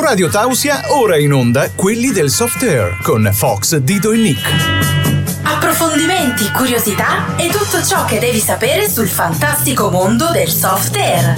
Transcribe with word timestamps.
Su 0.00 0.06
Radio 0.06 0.30
Tausia, 0.30 0.80
ora 0.94 1.18
in 1.18 1.30
onda 1.30 1.72
quelli 1.74 2.10
del 2.10 2.30
soft 2.30 2.62
air 2.62 2.96
con 3.02 3.28
Fox, 3.34 3.76
Dido 3.76 4.12
e 4.12 4.16
Nick. 4.16 4.48
Approfondimenti, 5.42 6.50
curiosità 6.52 7.36
e 7.36 7.50
tutto 7.50 7.84
ciò 7.84 8.06
che 8.06 8.18
devi 8.18 8.38
sapere 8.38 8.88
sul 8.88 9.08
fantastico 9.08 9.90
mondo 9.90 10.30
del 10.30 10.48
soft 10.48 10.96
air. 10.96 11.34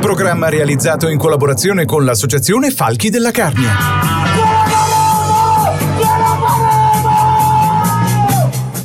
Programma 0.00 0.48
realizzato 0.48 1.08
in 1.08 1.18
collaborazione 1.18 1.84
con 1.84 2.02
l'associazione 2.02 2.70
Falchi 2.70 3.10
della 3.10 3.30
Carnia. 3.30 3.76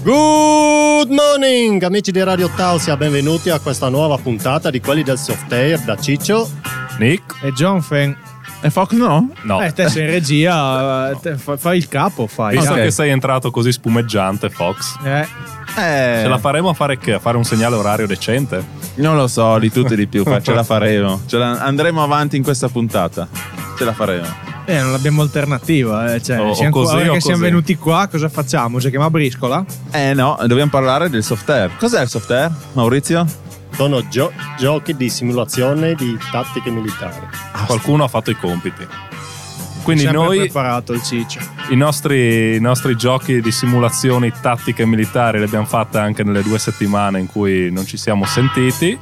Good 0.04 1.12
morning 1.12 1.82
amici 1.82 2.12
di 2.12 2.22
Radio 2.22 2.50
Tausia, 2.54 2.98
benvenuti 2.98 3.50
a 3.50 3.60
questa 3.60 3.88
nuova 3.88 4.18
puntata 4.18 4.70
di 4.70 4.82
quelli 4.82 5.04
del 5.04 5.18
soft 5.18 5.50
air 5.54 5.80
da 5.80 5.96
Ciccio. 5.96 6.79
Nick 7.00 7.36
E 7.42 7.52
John 7.54 7.82
Fan. 7.82 8.16
e 8.62 8.70
Fox 8.70 8.92
no? 8.92 9.30
No. 9.44 9.62
Eh, 9.62 9.72
te 9.72 9.90
sei 9.90 10.04
in 10.06 10.12
regia, 10.12 11.18
te 11.22 11.36
fa- 11.38 11.58
fai 11.58 11.78
il 11.78 11.88
capo, 11.88 12.28
fai. 12.28 12.58
Visto 12.58 12.74
dai. 12.74 12.84
che 12.84 12.92
sei 12.92 13.10
entrato 13.12 13.52
così 13.52 13.72
spumeggiante, 13.72 14.50
Fox, 14.50 14.98
Eh, 15.04 15.28
ce 15.76 16.28
la 16.28 16.38
faremo 16.40 16.70
a 16.70 16.74
fare 16.74 16.98
che? 16.98 17.14
A 17.14 17.20
fare 17.20 17.38
un 17.38 17.44
segnale 17.46 17.76
orario 17.76 18.06
decente? 18.08 18.62
Non 18.96 19.16
lo 19.16 19.28
so, 19.28 19.58
di 19.60 19.72
tutti 19.72 19.96
di 19.96 20.08
più, 20.08 20.24
ce 20.42 20.54
la 20.54 20.64
faremo. 20.64 21.22
Ce 21.26 21.38
la- 21.38 21.60
andremo 21.64 22.04
avanti 22.04 22.36
in 22.36 22.44
questa 22.44 22.68
puntata. 22.68 23.28
Ce 23.78 23.86
la 23.86 23.94
faremo. 23.94 24.26
eh, 24.66 24.82
non 24.82 24.94
abbiamo 24.94 25.22
alternativa. 25.22 26.14
Eh. 26.14 26.22
Cioè, 26.22 26.40
O- 26.40 26.50
o 26.50 26.54
siamo 26.54 26.72
così 26.72 27.02
qua, 27.06 27.14
che 27.14 27.22
siamo 27.22 27.40
venuti 27.42 27.76
qua, 27.78 28.08
cosa 28.12 28.28
facciamo? 28.30 28.82
Ci 28.82 28.90
chiama 28.90 29.10
Briscola? 29.10 29.64
Eh 29.92 30.14
no, 30.14 30.38
dobbiamo 30.46 30.70
parlare 30.70 31.10
del 31.10 31.24
soft 31.24 31.50
air. 31.50 31.72
Cos'è 31.78 32.02
il 32.02 32.10
soft 32.10 32.30
air, 32.32 32.52
Maurizio? 32.74 33.26
Sono 33.80 34.06
gio- 34.10 34.34
giochi 34.58 34.94
di 34.94 35.10
simulazione 35.10 35.96
di 35.96 36.18
tattiche 36.34 36.70
militari. 36.70 37.16
Qualcuno 37.66 38.04
ha 38.04 38.10
fatto 38.10 38.30
i 38.30 38.36
compiti. 38.36 38.86
Quindi 39.84 40.04
Sempre 40.04 40.22
noi, 40.22 40.38
preparato 40.40 40.92
il 40.92 41.02
ciccio. 41.02 41.40
i 41.70 41.78
nostri, 41.78 42.58
i 42.58 42.60
nostri 42.60 42.98
giochi 42.98 43.40
di 43.40 43.52
simulazioni 43.54 44.34
tattiche 44.42 44.86
militari 44.86 45.38
li 45.38 45.46
abbiamo 45.46 45.66
fatte 45.66 45.98
anche 45.98 46.26
nelle 46.26 46.44
due 46.44 46.60
settimane 46.60 47.22
in 47.22 47.28
cui 47.28 47.72
non 47.72 47.86
ci 47.86 47.96
siamo 47.96 48.26
sentiti. 48.26 49.00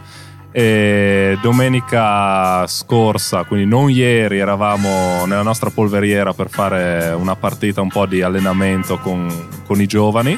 E 0.51 1.39
domenica 1.41 2.65
scorsa, 2.67 3.45
quindi 3.45 3.65
non 3.65 3.89
ieri, 3.89 4.37
eravamo 4.37 5.25
nella 5.25 5.41
nostra 5.41 5.71
polveriera 5.71 6.33
per 6.33 6.49
fare 6.49 7.15
una 7.17 7.35
partita, 7.35 7.81
un 7.81 7.89
po' 7.89 8.05
di 8.05 8.21
allenamento 8.21 8.99
con, 8.99 9.27
con 9.65 9.81
i 9.81 9.87
giovani. 9.87 10.37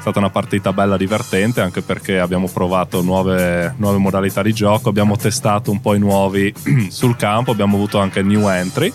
È 0.00 0.04
stata 0.04 0.18
una 0.18 0.30
partita 0.30 0.72
bella 0.72 0.96
divertente 0.96 1.60
anche 1.60 1.82
perché 1.82 2.18
abbiamo 2.18 2.48
provato 2.48 3.02
nuove, 3.02 3.74
nuove 3.76 3.98
modalità 3.98 4.40
di 4.40 4.54
gioco, 4.54 4.88
abbiamo 4.88 5.18
testato 5.18 5.70
un 5.70 5.82
po' 5.82 5.92
i 5.92 5.98
nuovi 5.98 6.50
sul 6.88 7.16
campo, 7.16 7.50
abbiamo 7.50 7.76
avuto 7.76 7.98
anche 7.98 8.22
new 8.22 8.48
entry. 8.48 8.90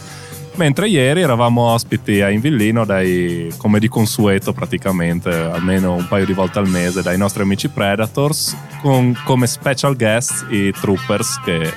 Mentre 0.56 0.90
ieri 0.90 1.22
eravamo 1.22 1.62
ospiti 1.62 2.22
a 2.22 2.32
Invillino 2.32 2.86
dai, 2.86 3.54
come 3.58 3.78
di 3.78 3.88
consueto 3.88 4.52
praticamente, 4.52 5.30
almeno 5.30 5.94
un 5.94 6.08
paio 6.08 6.26
di 6.26 6.34
volte 6.34 6.58
al 6.58 6.68
mese, 6.68 7.04
dai 7.04 7.20
nostri 7.20 7.44
amici 7.44 7.68
Predators, 7.68 8.58
con 8.82 9.16
come 9.26 9.46
special 9.46 9.96
guest 9.96 10.48
i 10.50 10.72
Troopers 10.72 11.40
che 11.46 11.72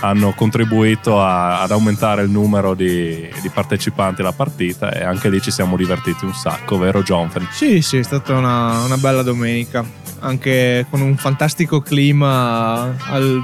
hanno 0.00 0.32
contribuito 0.32 1.20
a- 1.20 1.60
ad 1.60 1.70
aumentare 1.70 2.22
il 2.22 2.30
numero 2.30 2.74
di, 2.74 3.28
di 3.40 3.48
partecipanti 3.48 4.20
alla 4.20 4.32
partita 4.32 4.92
e 4.92 5.02
anche 5.02 5.28
lì 5.28 5.40
ci 5.40 5.50
siamo 5.50 5.76
divertiti 5.76 6.24
un 6.24 6.34
sacco, 6.34 6.78
vero 6.78 7.02
Jonathan? 7.02 7.48
Sì, 7.50 7.82
sì, 7.82 7.98
è 7.98 8.02
stata 8.02 8.34
una, 8.34 8.82
una 8.84 8.96
bella 8.96 9.22
domenica. 9.22 9.84
Anche 10.20 10.86
con 10.90 11.00
un 11.00 11.16
fantastico 11.16 11.80
clima 11.80 12.94
al 13.06 13.40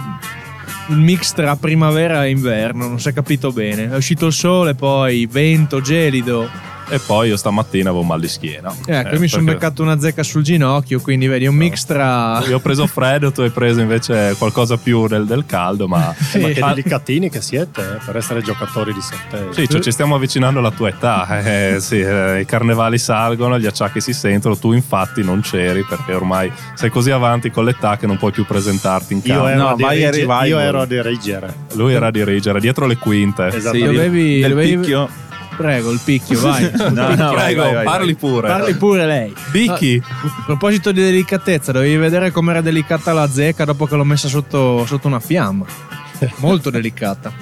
il 0.88 0.98
mix 0.98 1.33
tra 1.33 1.56
primavera 1.56 2.27
e 2.27 2.30
inverno, 2.30 2.86
non 2.86 3.00
si 3.00 3.08
è 3.08 3.12
capito 3.12 3.52
bene. 3.52 3.90
È 3.90 3.96
uscito 3.96 4.27
il 4.27 4.33
sole, 4.33 4.74
poi 4.74 5.27
vento, 5.27 5.80
gelido. 5.80 6.48
E 6.89 6.98
poi 6.98 7.28
io 7.28 7.36
stamattina 7.36 7.89
avevo 7.90 8.05
mal 8.05 8.20
di 8.20 8.28
schiena. 8.28 8.72
Ecco, 8.86 9.14
Eh, 9.14 9.18
mi 9.18 9.28
sono 9.28 9.45
perché- 9.45 9.58
beccato 9.61 9.83
una 9.83 9.98
zecca 9.98 10.22
sul 10.22 10.42
ginocchio, 10.42 11.00
quindi 11.00 11.27
vedi, 11.27 11.46
un 11.46 11.55
mix 11.55 11.84
tra... 11.86 12.42
Io 12.46 12.56
ho 12.56 12.61
preso 12.61 12.86
freddo, 12.86 13.33
tu 13.33 13.40
hai 13.40 13.50
preso 13.50 13.80
invece 13.80 14.34
qualcosa 14.39 14.77
più 14.77 15.06
del, 15.08 15.24
del 15.27 15.44
caldo, 15.46 15.89
ma... 15.89 16.14
Eh, 16.34 16.39
ma 16.40 16.48
che 16.48 16.61
Ah, 16.61 16.68
delicatini 16.74 17.30
che 17.30 17.40
siete 17.40 17.80
eh, 17.80 18.05
per 18.05 18.17
essere 18.17 18.42
giocatori 18.42 18.92
di 18.92 19.00
air. 19.33 19.55
Sì, 19.55 19.68
cioè, 19.68 19.80
ci 19.80 19.90
stiamo 19.92 20.14
avvicinando 20.17 20.58
alla 20.58 20.70
tua 20.70 20.89
età. 20.89 21.42
eh, 21.44 21.77
sì, 21.80 22.00
eh, 22.00 22.40
I 22.40 22.44
carnevali 22.44 22.98
salgono, 22.98 23.58
gli 23.58 23.67
acciacchi 23.67 24.00
si 24.00 24.12
sentono. 24.12 24.56
Tu, 24.56 24.73
infatti, 24.73 25.23
non 25.23 25.40
c'eri 25.42 25.84
perché 25.84 26.12
ormai 26.14 26.50
sei 26.74 26.90
così 26.90 27.11
avanti 27.11 27.50
con 27.50 27.64
l'età 27.64 27.96
che 27.96 28.06
non 28.06 28.17
puoi 28.18 28.33
più 28.33 28.44
presentarti 28.44 29.12
in 29.14 29.20
Io 29.24 29.33
campo. 29.34 29.48
ero, 29.48 29.58
No, 29.58 29.68
a 29.68 29.77
vai 29.77 30.05
a 30.05 30.11
dirigere, 30.11 30.17
revival. 30.20 30.46
io 30.48 30.58
ero 30.58 30.80
a 30.80 30.86
dirigere. 30.86 31.55
Lui 31.74 31.92
era 31.94 32.06
a 32.08 32.11
dirigere 32.11 32.61
dietro 32.61 32.86
le 32.86 32.96
quinte. 32.96 33.46
Esatto. 33.48 33.77
Sì, 33.77 33.83
Dovevi- 33.84 34.40
del 34.40 34.50
dovevi- 34.50 34.77
picchio. 34.77 35.08
Prego, 35.57 35.91
il 35.91 36.01
picchio, 36.03 36.41
vai. 36.41 36.70
No, 36.77 36.89
no, 36.91 37.15
vai, 37.17 37.35
Prego, 37.35 37.63
vai, 37.63 37.75
vai, 37.75 37.85
parli 37.85 38.15
pure. 38.15 38.48
Parli 38.48 38.75
pure 38.75 39.07
lei. 39.07 39.33
Vicky, 39.51 40.01
A 40.01 40.42
proposito 40.45 40.92
di 40.92 41.01
delicatezza, 41.01 41.73
dovevi 41.73 41.97
vedere 41.97 42.31
com'era 42.31 42.61
delicata 42.61 43.13
la 43.13 43.29
zecca 43.29 43.65
dopo 43.65 43.87
che 43.87 43.97
l'ho 43.97 44.05
messa 44.05 44.29
sotto, 44.29 44.85
sotto 44.87 45.07
una 45.07 45.20
fiamma. 45.20 45.65
Molto 46.39 46.70
delicata. 46.70 47.33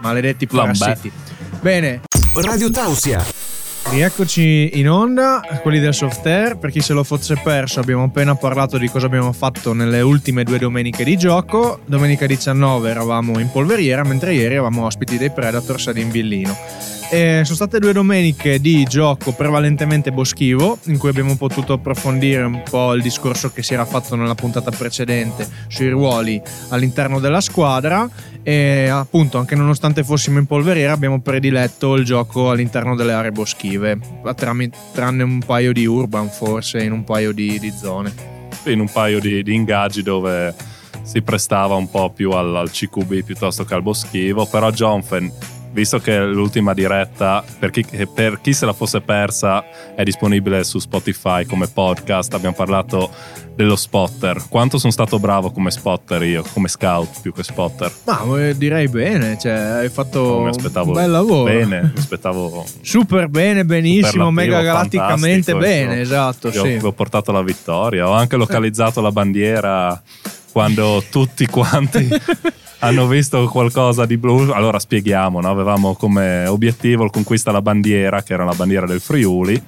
Maledetti 0.00 0.46
parassiti. 0.46 1.10
Bene, 1.60 2.02
Radio 2.34 2.68
Tausia. 2.70 3.24
rieccoci 3.90 4.78
in 4.78 4.88
onda, 4.90 5.40
quelli 5.62 5.78
del 5.80 5.94
soft 5.94 6.26
air. 6.26 6.56
Per 6.58 6.70
chi 6.70 6.80
se 6.80 6.92
lo 6.92 7.04
fosse 7.04 7.38
perso, 7.42 7.80
abbiamo 7.80 8.02
appena 8.04 8.34
parlato 8.34 8.76
di 8.76 8.88
cosa 8.90 9.06
abbiamo 9.06 9.32
fatto 9.32 9.72
nelle 9.72 10.00
ultime 10.02 10.44
due 10.44 10.58
domeniche 10.58 11.04
di 11.04 11.16
gioco. 11.16 11.80
Domenica 11.86 12.26
19 12.26 12.90
eravamo 12.90 13.38
in 13.38 13.50
polveriera, 13.50 14.02
mentre 14.04 14.34
ieri 14.34 14.54
eravamo 14.54 14.84
ospiti 14.84 15.16
dei 15.16 15.30
Predators 15.30 15.86
ad 15.86 15.96
Invillino. 15.96 16.56
E 17.10 17.42
sono 17.44 17.54
state 17.54 17.78
due 17.78 17.92
domeniche 17.92 18.60
di 18.60 18.82
gioco 18.84 19.32
prevalentemente 19.32 20.10
boschivo, 20.10 20.78
in 20.86 20.98
cui 20.98 21.10
abbiamo 21.10 21.36
potuto 21.36 21.74
approfondire 21.74 22.42
un 22.42 22.62
po' 22.68 22.92
il 22.94 23.02
discorso 23.02 23.52
che 23.52 23.62
si 23.62 23.74
era 23.74 23.84
fatto 23.84 24.16
nella 24.16 24.34
puntata 24.34 24.70
precedente 24.70 25.46
sui 25.68 25.88
ruoli 25.90 26.40
all'interno 26.70 27.20
della 27.20 27.40
squadra. 27.40 28.08
E 28.42 28.88
appunto, 28.88 29.38
anche 29.38 29.54
nonostante 29.54 30.02
fossimo 30.02 30.38
in 30.38 30.46
polveriera, 30.46 30.92
abbiamo 30.92 31.20
prediletto 31.20 31.94
il 31.94 32.04
gioco 32.04 32.50
all'interno 32.50 32.96
delle 32.96 33.12
aree 33.12 33.32
boschive, 33.32 33.98
tranne 34.92 35.22
un 35.22 35.38
paio 35.44 35.72
di 35.72 35.86
urban, 35.86 36.28
forse 36.28 36.82
in 36.82 36.92
un 36.92 37.04
paio 37.04 37.32
di, 37.32 37.58
di 37.58 37.70
zone. 37.70 38.12
in 38.64 38.80
un 38.80 38.90
paio 38.90 39.20
di, 39.20 39.42
di 39.42 39.54
ingaggi 39.54 40.02
dove 40.02 40.54
si 41.02 41.22
prestava 41.22 41.74
un 41.74 41.88
po' 41.90 42.10
più 42.10 42.30
al, 42.30 42.56
al 42.56 42.70
CQB 42.70 43.22
piuttosto 43.22 43.64
che 43.64 43.74
al 43.74 43.82
boschivo. 43.82 44.46
Però, 44.46 44.70
Jonfen, 44.70 45.30
visto 45.74 45.98
che 45.98 46.24
l'ultima 46.24 46.72
diretta, 46.72 47.44
per 47.58 47.70
chi, 47.70 47.84
per 48.14 48.40
chi 48.40 48.52
se 48.52 48.64
la 48.64 48.72
fosse 48.72 49.00
persa, 49.00 49.64
è 49.94 50.04
disponibile 50.04 50.62
su 50.62 50.78
Spotify 50.78 51.44
come 51.44 51.66
podcast. 51.66 52.32
Abbiamo 52.32 52.54
parlato 52.54 53.10
dello 53.56 53.74
spotter. 53.74 54.42
Quanto 54.48 54.78
sono 54.78 54.92
stato 54.92 55.18
bravo 55.18 55.50
come 55.50 55.72
spotter 55.72 56.22
io, 56.22 56.44
come 56.52 56.68
scout 56.68 57.20
più 57.20 57.32
che 57.32 57.42
spotter. 57.42 57.92
Ma 58.04 58.22
eh, 58.38 58.56
direi 58.56 58.88
bene, 58.88 59.36
cioè 59.36 59.52
hai 59.52 59.88
fatto 59.88 60.38
un 60.38 60.92
bel 60.92 61.10
lavoro. 61.10 61.44
bene, 61.52 61.82
mi 61.82 61.92
aspettavo 61.98 62.64
Super 62.80 63.28
bene, 63.28 63.64
benissimo, 63.64 64.30
mega 64.30 64.62
galatticamente 64.62 65.54
bene, 65.56 66.00
esatto, 66.00 66.48
Io 66.48 66.64
sì. 66.64 66.78
ho 66.80 66.92
portato 66.92 67.32
la 67.32 67.42
vittoria. 67.42 68.08
Ho 68.08 68.12
anche 68.12 68.36
localizzato 68.36 69.00
la 69.00 69.10
bandiera 69.10 70.00
quando 70.52 71.02
tutti 71.10 71.46
quanti 71.46 72.08
hanno 72.84 73.06
visto 73.06 73.48
qualcosa 73.48 74.06
di 74.06 74.16
blu. 74.16 74.50
Allora 74.50 74.78
spieghiamo: 74.78 75.40
no? 75.40 75.50
avevamo 75.50 75.94
come 75.94 76.46
obiettivo 76.46 77.04
il 77.04 77.10
conquista 77.10 77.50
la 77.50 77.62
bandiera, 77.62 78.22
che 78.22 78.32
era 78.34 78.44
la 78.44 78.54
bandiera 78.54 78.86
del 78.86 79.00
Friuli. 79.00 79.62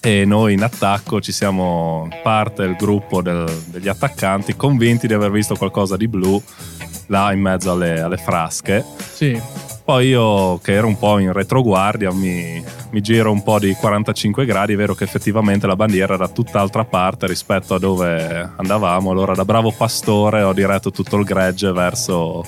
E 0.00 0.24
noi 0.24 0.52
in 0.52 0.62
attacco 0.62 1.20
ci 1.20 1.32
siamo 1.32 2.08
parte 2.22 2.62
del 2.62 2.76
gruppo 2.76 3.20
del- 3.20 3.62
degli 3.66 3.88
attaccanti 3.88 4.54
convinti 4.54 5.08
di 5.08 5.12
aver 5.12 5.32
visto 5.32 5.56
qualcosa 5.56 5.96
di 5.96 6.06
blu 6.06 6.40
là 7.06 7.32
in 7.32 7.40
mezzo 7.40 7.72
alle, 7.72 8.00
alle 8.00 8.16
frasche. 8.16 8.84
Sì. 9.12 9.40
Poi 9.88 10.08
io, 10.08 10.58
che 10.58 10.72
ero 10.72 10.86
un 10.86 10.98
po' 10.98 11.18
in 11.18 11.32
retroguardia, 11.32 12.12
mi, 12.12 12.62
mi 12.90 13.00
giro 13.00 13.32
un 13.32 13.42
po' 13.42 13.58
di 13.58 13.72
45 13.72 14.44
gradi. 14.44 14.74
È 14.74 14.76
vero 14.76 14.94
che 14.94 15.04
effettivamente 15.04 15.66
la 15.66 15.76
bandiera 15.76 16.12
era 16.12 16.28
tutt'altra 16.28 16.84
parte 16.84 17.26
rispetto 17.26 17.74
a 17.74 17.78
dove 17.78 18.50
andavamo. 18.54 19.10
Allora, 19.10 19.32
da 19.32 19.46
bravo 19.46 19.72
pastore, 19.72 20.42
ho 20.42 20.52
diretto 20.52 20.90
tutto 20.90 21.16
il 21.16 21.24
gregge 21.24 21.72
verso 21.72 22.44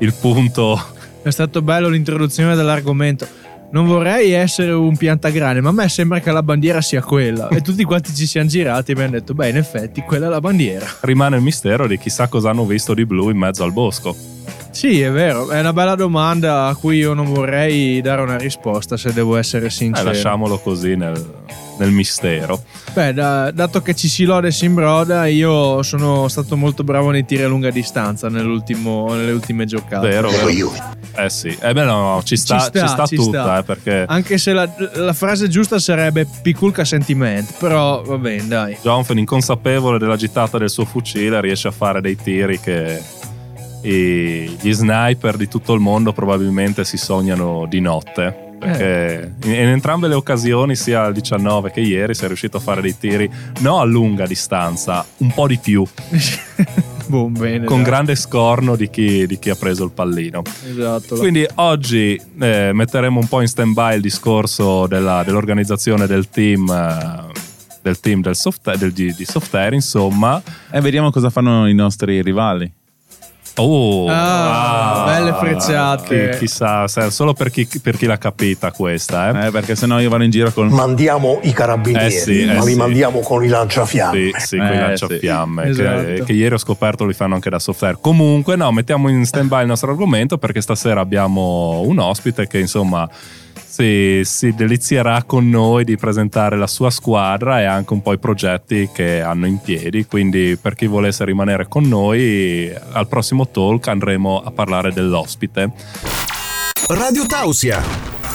il 0.00 0.12
punto. 0.12 0.76
È 1.22 1.30
stato 1.30 1.62
bello 1.62 1.86
l'introduzione 1.86 2.56
dell'argomento. 2.56 3.28
Non 3.70 3.86
vorrei 3.86 4.32
essere 4.32 4.72
un 4.72 4.96
piantagrane, 4.96 5.60
ma 5.60 5.68
a 5.68 5.72
me 5.72 5.88
sembra 5.88 6.18
che 6.18 6.32
la 6.32 6.42
bandiera 6.42 6.80
sia 6.80 7.00
quella. 7.00 7.46
E 7.46 7.60
tutti 7.60 7.84
quanti 7.84 8.12
ci 8.12 8.26
siamo 8.26 8.48
girati 8.48 8.90
e 8.90 8.94
abbiamo 8.94 9.12
detto: 9.12 9.34
Beh, 9.34 9.50
in 9.50 9.56
effetti, 9.56 10.00
quella 10.00 10.26
è 10.26 10.30
la 10.30 10.40
bandiera. 10.40 10.86
Rimane 11.02 11.36
il 11.36 11.42
mistero 11.42 11.86
di 11.86 11.96
chissà 11.96 12.26
cosa 12.26 12.50
hanno 12.50 12.66
visto 12.66 12.92
di 12.92 13.06
blu 13.06 13.30
in 13.30 13.36
mezzo 13.36 13.62
al 13.62 13.72
bosco. 13.72 14.32
Sì, 14.72 15.00
è 15.02 15.10
vero, 15.10 15.50
è 15.50 15.60
una 15.60 15.72
bella 15.74 15.94
domanda 15.94 16.66
a 16.66 16.74
cui 16.74 16.96
io 16.96 17.12
non 17.12 17.26
vorrei 17.32 18.00
dare 18.00 18.22
una 18.22 18.38
risposta, 18.38 18.96
se 18.96 19.12
devo 19.12 19.36
essere 19.36 19.66
Eh, 19.66 19.70
sincero. 19.70 20.08
lasciamolo 20.08 20.58
così 20.58 20.96
nel, 20.96 21.22
nel 21.78 21.90
mistero. 21.90 22.62
Beh, 22.94 23.12
da- 23.12 23.50
dato 23.50 23.82
che 23.82 23.94
ci 23.94 24.08
si 24.08 24.24
lode 24.24 24.48
e 24.48 24.50
si 24.50 24.64
imbroda, 24.64 25.26
io 25.26 25.82
sono 25.82 26.26
stato 26.28 26.56
molto 26.56 26.84
bravo 26.84 27.10
nei 27.10 27.24
tiri 27.26 27.42
a 27.42 27.48
lunga 27.48 27.70
distanza 27.70 28.28
nell'ultimo- 28.30 29.12
nelle 29.14 29.32
ultime 29.32 29.66
giocate. 29.66 30.08
Vero, 30.08 30.30
vero. 30.30 30.72
Eh 31.14 31.28
sì, 31.28 31.54
eh 31.60 31.72
beh 31.74 31.84
no, 31.84 32.22
ci 32.24 32.36
sta, 32.38 32.58
Ci 32.58 32.64
sta, 32.68 32.80
ci 32.80 32.88
sta 32.88 33.06
ci 33.06 33.16
tutta, 33.16 33.42
sta. 33.42 33.58
eh, 33.58 33.62
perché 33.64 34.04
Anche 34.08 34.38
se 34.38 34.54
la, 34.54 34.66
la 34.94 35.12
frase 35.12 35.48
giusta 35.48 35.78
sarebbe 35.78 36.26
piculca 36.40 36.86
sentiment, 36.86 37.52
però 37.58 38.02
va 38.02 38.16
bene, 38.16 38.48
dai. 38.48 38.78
Jonathan, 38.82 39.18
inconsapevole 39.18 39.98
della 39.98 40.16
gittata 40.16 40.56
del 40.56 40.70
suo 40.70 40.86
fucile, 40.86 41.42
riesce 41.42 41.68
a 41.68 41.72
fare 41.72 42.00
dei 42.00 42.16
tiri 42.16 42.58
che 42.58 43.00
i- 43.82 44.56
gli 44.60 44.72
sniper 44.72 45.36
di 45.36 45.48
tutto 45.48 45.72
il 45.74 45.80
mondo 45.80 46.12
probabilmente 46.12 46.84
si 46.84 46.96
sognano 46.96 47.66
di 47.68 47.80
notte. 47.80 48.50
Perché 48.62 49.34
in, 49.44 49.50
in 49.50 49.68
entrambe 49.68 50.06
le 50.06 50.14
occasioni, 50.14 50.76
sia 50.76 51.04
il 51.06 51.14
19 51.14 51.72
che 51.72 51.80
ieri, 51.80 52.14
sei 52.14 52.28
riuscito 52.28 52.58
a 52.58 52.60
fare 52.60 52.80
dei 52.80 52.96
tiri 52.96 53.28
no 53.58 53.80
a 53.80 53.84
lunga 53.84 54.24
distanza, 54.24 55.04
un 55.16 55.32
po' 55.34 55.48
di 55.48 55.58
più, 55.58 55.84
Boh, 57.08 57.26
bene. 57.28 57.64
con 57.64 57.78
dai. 57.82 57.86
grande 57.86 58.14
scorno 58.14 58.76
di 58.76 58.88
chi, 58.88 59.26
di 59.26 59.38
chi 59.40 59.50
ha 59.50 59.56
preso 59.56 59.82
il 59.84 59.90
pallino. 59.90 60.42
Esatto. 60.68 61.16
Quindi 61.16 61.44
oggi 61.56 62.20
eh, 62.40 62.70
metteremo 62.72 63.18
un 63.18 63.26
po' 63.26 63.40
in 63.40 63.48
stand-by 63.48 63.96
il 63.96 64.00
discorso 64.00 64.86
della- 64.86 65.24
dell'organizzazione 65.24 66.06
del 66.06 66.28
team. 66.30 66.68
eh, 66.70 67.50
del 67.82 67.98
team 67.98 68.20
del 68.22 68.36
soft, 68.36 68.76
del- 68.76 68.92
di, 68.92 69.12
di 69.12 69.24
Softair, 69.24 69.72
insomma, 69.72 70.40
E 70.70 70.80
vediamo 70.80 71.10
cosa 71.10 71.30
fanno 71.30 71.66
i 71.66 71.74
nostri 71.74 72.22
rivali. 72.22 72.72
Oh, 73.56 74.06
Ah, 74.08 75.02
belle 75.06 75.34
frecciate. 75.34 76.30
Chi- 76.30 76.38
chissà, 76.38 76.86
solo 77.10 77.34
per 77.34 77.50
chi, 77.50 77.68
per 77.82 77.96
chi 77.98 78.06
l'ha 78.06 78.16
capita 78.16 78.72
questa, 78.72 79.28
eh. 79.42 79.46
Eh, 79.46 79.50
perché 79.50 79.76
sennò 79.76 80.00
io 80.00 80.08
vado 80.08 80.24
in 80.24 80.30
giro 80.30 80.50
con... 80.52 80.68
mandiamo 80.68 81.38
i 81.42 81.52
carabinieri, 81.52 82.06
Eh 82.06 82.10
sì, 82.10 82.42
eh 82.42 82.46
ma 82.54 82.64
li 82.64 82.72
sì. 82.72 82.76
mandiamo 82.78 83.20
con 83.20 83.44
i 83.44 83.48
lanciafiamme. 83.48 84.30
Sì, 84.38 84.46
sì, 84.46 84.56
Eh, 84.56 84.66
quei 84.66 84.78
lanciafiamme 84.78 85.74
sì. 85.74 85.80
che, 85.82 85.94
Esatto. 86.12 86.24
che 86.24 86.32
ieri 86.32 86.54
ho 86.54 86.58
scoperto 86.58 87.04
li 87.04 87.12
fanno 87.12 87.34
anche 87.34 87.50
da 87.50 87.58
software. 87.58 87.98
Comunque, 88.00 88.56
no, 88.56 88.72
mettiamo 88.72 89.08
in 89.10 89.24
stand 89.26 89.48
by 89.48 89.60
il 89.60 89.66
nostro 89.66 89.90
argomento 89.90 90.38
perché 90.38 90.60
stasera 90.62 91.00
abbiamo 91.00 91.82
un 91.84 91.98
ospite 91.98 92.46
che 92.46 92.58
insomma 92.58 93.06
si, 93.72 94.20
si 94.22 94.52
delizierà 94.54 95.22
con 95.22 95.48
noi 95.48 95.84
di 95.84 95.96
presentare 95.96 96.58
la 96.58 96.66
sua 96.66 96.90
squadra 96.90 97.60
e 97.60 97.64
anche 97.64 97.94
un 97.94 98.02
po' 98.02 98.12
i 98.12 98.18
progetti 98.18 98.90
che 98.92 99.22
hanno 99.22 99.46
in 99.46 99.60
piedi. 99.62 100.04
Quindi, 100.04 100.58
per 100.60 100.74
chi 100.74 100.86
volesse 100.86 101.24
rimanere 101.24 101.66
con 101.68 101.84
noi, 101.88 102.70
al 102.92 103.08
prossimo 103.08 103.48
talk 103.48 103.88
andremo 103.88 104.42
a 104.44 104.50
parlare 104.50 104.92
dell'ospite. 104.92 105.70
Radio 106.88 107.24
Tausia. 107.24 107.82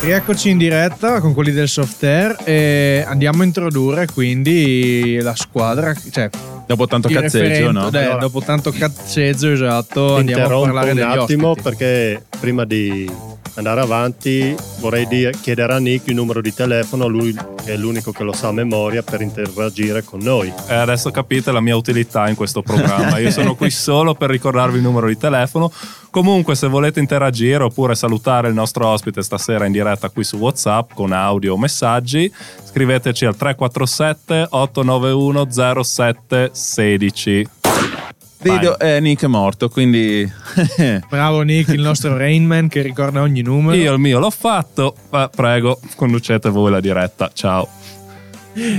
Rieccoci 0.01 0.49
in 0.49 0.57
diretta 0.57 1.19
con 1.21 1.33
quelli 1.35 1.51
del 1.51 1.67
Softair 1.67 2.37
e 2.43 3.03
andiamo 3.07 3.43
a 3.43 3.45
introdurre 3.45 4.07
quindi 4.11 5.19
la 5.21 5.35
squadra, 5.35 5.93
cioè 6.11 6.29
Dopo 6.67 6.85
tanto 6.87 7.09
cazzeggio, 7.09 7.71
no? 7.71 7.89
dai, 7.89 8.05
Allora- 8.05 8.19
dopo 8.19 8.41
tanto 8.41 8.71
cazzeggio, 8.71 9.51
esatto, 9.51 10.15
andiamo 10.17 10.43
a 10.43 10.61
parlare 10.65 10.89
un 10.91 10.95
degli 10.97 11.05
attimo 11.05 11.49
ospiti. 11.49 11.69
perché 11.69 12.23
prima 12.39 12.63
di 12.65 13.09
andare 13.57 13.81
avanti 13.81 14.55
vorrei 14.79 15.07
dire- 15.07 15.31
chiedere 15.41 15.73
a 15.73 15.79
Nick 15.79 16.07
il 16.07 16.15
numero 16.15 16.41
di 16.41 16.53
telefono, 16.53 17.07
lui 17.07 17.35
è 17.65 17.75
l'unico 17.75 18.11
che 18.11 18.23
lo 18.23 18.33
sa 18.33 18.49
a 18.49 18.51
memoria 18.51 19.01
per 19.01 19.21
interagire 19.21 20.03
con 20.03 20.19
noi. 20.19 20.53
E 20.67 20.73
adesso 20.73 21.09
capite 21.11 21.51
la 21.51 21.59
mia 21.59 21.75
utilità 21.75 22.29
in 22.29 22.35
questo 22.35 22.61
programma. 22.61 23.17
Io 23.17 23.31
sono 23.31 23.55
qui 23.55 23.69
solo 23.87 24.13
per 24.13 24.29
ricordarvi 24.29 24.77
il 24.77 24.83
numero 24.83 25.07
di 25.07 25.17
telefono. 25.17 25.71
Comunque, 26.09 26.55
se 26.55 26.67
volete 26.67 26.99
interagire 26.99 27.63
oppure 27.63 27.93
salutare 27.95 28.47
il 28.47 28.53
nostro 28.53 28.87
ospite 28.87 29.21
stasera 29.21 29.65
in 29.65 29.71
diretta 29.71 30.09
qui 30.09 30.23
su 30.23 30.37
WhatsApp 30.37 30.93
con 30.93 31.11
audio 31.11 31.53
o 31.53 31.57
messaggi, 31.57 32.31
scriveteci 32.63 33.25
al 33.25 33.35
347 33.35 34.47
891 34.49 35.83
0716. 35.83 37.49
Vedo, 38.39 38.77
eh, 38.77 38.99
Nick 38.99 39.23
è 39.23 39.27
morto, 39.27 39.67
quindi... 39.69 40.29
Bravo 41.09 41.41
Nick, 41.41 41.69
il 41.69 41.81
nostro 41.81 42.15
Rainman 42.15 42.67
che 42.67 42.81
ricorda 42.81 43.21
ogni 43.21 43.41
numero. 43.41 43.75
Io 43.75 43.93
il 43.93 43.99
mio 43.99 44.19
l'ho 44.19 44.29
fatto, 44.29 44.95
ma 45.09 45.29
prego, 45.29 45.79
conducete 45.95 46.49
voi 46.49 46.71
la 46.71 46.79
diretta. 46.79 47.31
Ciao. 47.33 47.67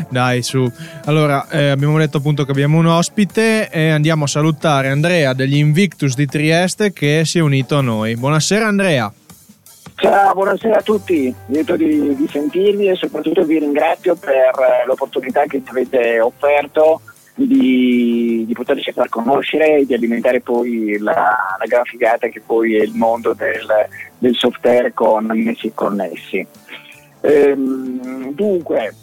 Dai, 0.09 0.43
su. 0.43 0.71
Allora, 1.05 1.49
eh, 1.49 1.69
abbiamo 1.69 1.99
detto 1.99 2.19
appunto 2.19 2.45
che 2.45 2.51
abbiamo 2.51 2.79
un 2.79 2.87
ospite 2.87 3.69
e 3.71 3.91
andiamo 3.91 4.25
a 4.25 4.27
salutare 4.27 4.89
Andrea 4.89 5.33
degli 5.33 5.57
Invictus 5.57 6.15
di 6.15 6.27
Trieste 6.27 6.93
che 6.93 7.23
si 7.25 7.39
è 7.39 7.41
unito 7.41 7.77
a 7.77 7.81
noi. 7.81 8.17
Buonasera 8.17 8.67
Andrea. 8.67 9.13
Ciao, 9.95 10.33
buonasera 10.33 10.79
a 10.79 10.83
tutti, 10.83 11.35
lieto 11.47 11.75
di, 11.77 12.15
di 12.15 12.29
sentirvi 12.31 12.87
e 12.87 12.95
soprattutto 12.95 13.45
vi 13.45 13.59
ringrazio 13.59 14.15
per 14.15 14.33
eh, 14.33 14.87
l'opportunità 14.87 15.45
che 15.47 15.61
ci 15.65 15.71
avete 15.71 16.21
offerto 16.21 17.01
di, 17.47 18.45
di 18.47 18.53
poterci 18.53 18.93
far 18.93 19.09
conoscere 19.09 19.79
e 19.79 19.87
di 19.87 19.95
alimentare 19.95 20.41
poi 20.41 20.99
la, 20.99 21.57
la 21.59 21.67
gran 21.67 21.85
figata 21.85 22.27
che 22.29 22.41
poi 22.45 22.77
è 22.77 22.83
il 22.83 22.95
mondo 22.95 23.33
del, 23.33 23.67
del 24.19 24.35
software 24.35 24.93
con 24.93 25.27
messi 25.33 25.69
e 25.69 25.75
connessi. 25.75 26.47
Ehm, 27.21 28.33
dunque, 28.33 28.95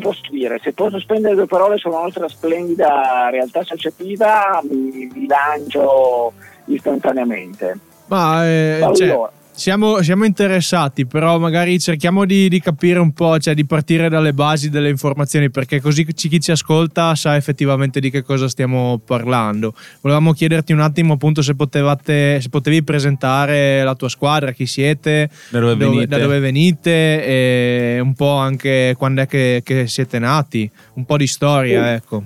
posso 0.00 0.20
dire? 0.30 0.58
Se 0.62 0.72
posso 0.72 0.98
spendere 0.98 1.34
due 1.34 1.46
parole 1.46 1.78
sulla 1.78 2.00
nostra 2.00 2.28
splendida 2.28 3.28
realtà 3.30 3.60
associativa, 3.60 4.60
mi, 4.68 5.10
mi 5.12 5.26
lancio 5.26 6.32
istantaneamente. 6.66 7.78
Ma 8.06 8.46
eh, 8.46 8.80
cioè, 8.94 9.08
Allora, 9.08 9.30
siamo, 9.58 10.00
siamo 10.02 10.24
interessati, 10.24 11.04
però 11.04 11.36
magari 11.40 11.80
cerchiamo 11.80 12.24
di, 12.24 12.48
di 12.48 12.60
capire 12.60 13.00
un 13.00 13.12
po', 13.12 13.40
cioè 13.40 13.54
di 13.54 13.66
partire 13.66 14.08
dalle 14.08 14.32
basi 14.32 14.70
delle 14.70 14.88
informazioni, 14.88 15.50
perché 15.50 15.80
così 15.80 16.04
chi 16.06 16.40
ci 16.40 16.52
ascolta 16.52 17.12
sa 17.16 17.34
effettivamente 17.34 17.98
di 17.98 18.08
che 18.08 18.22
cosa 18.22 18.48
stiamo 18.48 19.00
parlando. 19.04 19.74
Volevamo 20.00 20.32
chiederti 20.32 20.72
un 20.72 20.78
attimo 20.78 21.14
appunto 21.14 21.42
se, 21.42 21.56
potevate, 21.56 22.40
se 22.40 22.48
potevi 22.50 22.84
presentare 22.84 23.82
la 23.82 23.96
tua 23.96 24.08
squadra, 24.08 24.52
chi 24.52 24.64
siete, 24.64 25.28
Da 25.48 25.58
dove 25.58 25.74
venite? 25.74 26.06
da 26.06 26.18
dove 26.18 26.38
venite 26.38 27.24
e 27.24 27.98
un 28.00 28.14
po' 28.14 28.36
anche 28.36 28.94
quando 28.96 29.22
è 29.22 29.26
che, 29.26 29.62
che 29.64 29.88
siete 29.88 30.20
nati, 30.20 30.70
un 30.94 31.04
po' 31.04 31.16
di 31.16 31.26
storia, 31.26 31.82
Sì. 31.84 31.90
ecco. 31.94 32.22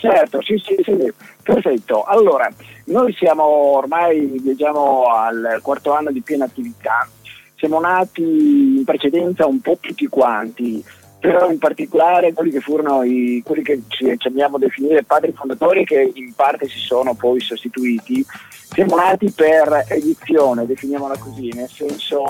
Certo, 0.00 0.40
sì, 0.40 0.54
sì, 0.64 0.76
sì, 0.82 0.96
perfetto. 1.42 2.04
Allora, 2.04 2.50
noi 2.90 3.14
siamo 3.14 3.44
ormai, 3.44 4.38
viaggiamo 4.40 5.04
al 5.04 5.60
quarto 5.62 5.92
anno 5.92 6.10
di 6.10 6.20
piena 6.20 6.44
attività. 6.44 7.08
Siamo 7.56 7.80
nati 7.80 8.22
in 8.22 8.84
precedenza 8.84 9.46
un 9.46 9.60
po' 9.60 9.78
tutti 9.80 10.06
quanti, 10.06 10.82
però 11.20 11.50
in 11.50 11.58
particolare 11.58 12.32
quelli 12.32 12.50
che 12.50 12.60
furono 12.60 13.02
i, 13.02 13.42
quelli 13.44 13.62
che 13.62 13.82
ci, 13.88 14.12
ci 14.16 14.28
amiamo 14.28 14.58
definire 14.58 15.04
padri 15.04 15.32
fondatori 15.32 15.84
che 15.84 16.10
in 16.12 16.34
parte 16.34 16.68
si 16.68 16.78
sono 16.78 17.14
poi 17.14 17.40
sostituiti. 17.40 18.24
Siamo 18.72 18.96
nati 18.96 19.30
per 19.30 19.84
edizione, 19.88 20.66
definiamola 20.66 21.18
così, 21.18 21.50
nel 21.52 21.68
senso 21.68 22.22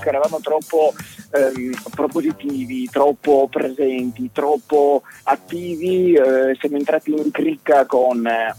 che 0.00 0.08
eravamo 0.08 0.40
troppo 0.40 0.92
ehm, 1.30 1.72
propositivi, 1.94 2.88
troppo 2.90 3.48
presenti, 3.50 4.30
troppo 4.32 5.02
attivi, 5.24 6.12
eh, 6.12 6.56
siamo 6.58 6.76
entrati 6.76 7.12
in 7.12 7.30
cricca 7.30 7.86
con 7.86 8.26
eh, 8.26 8.54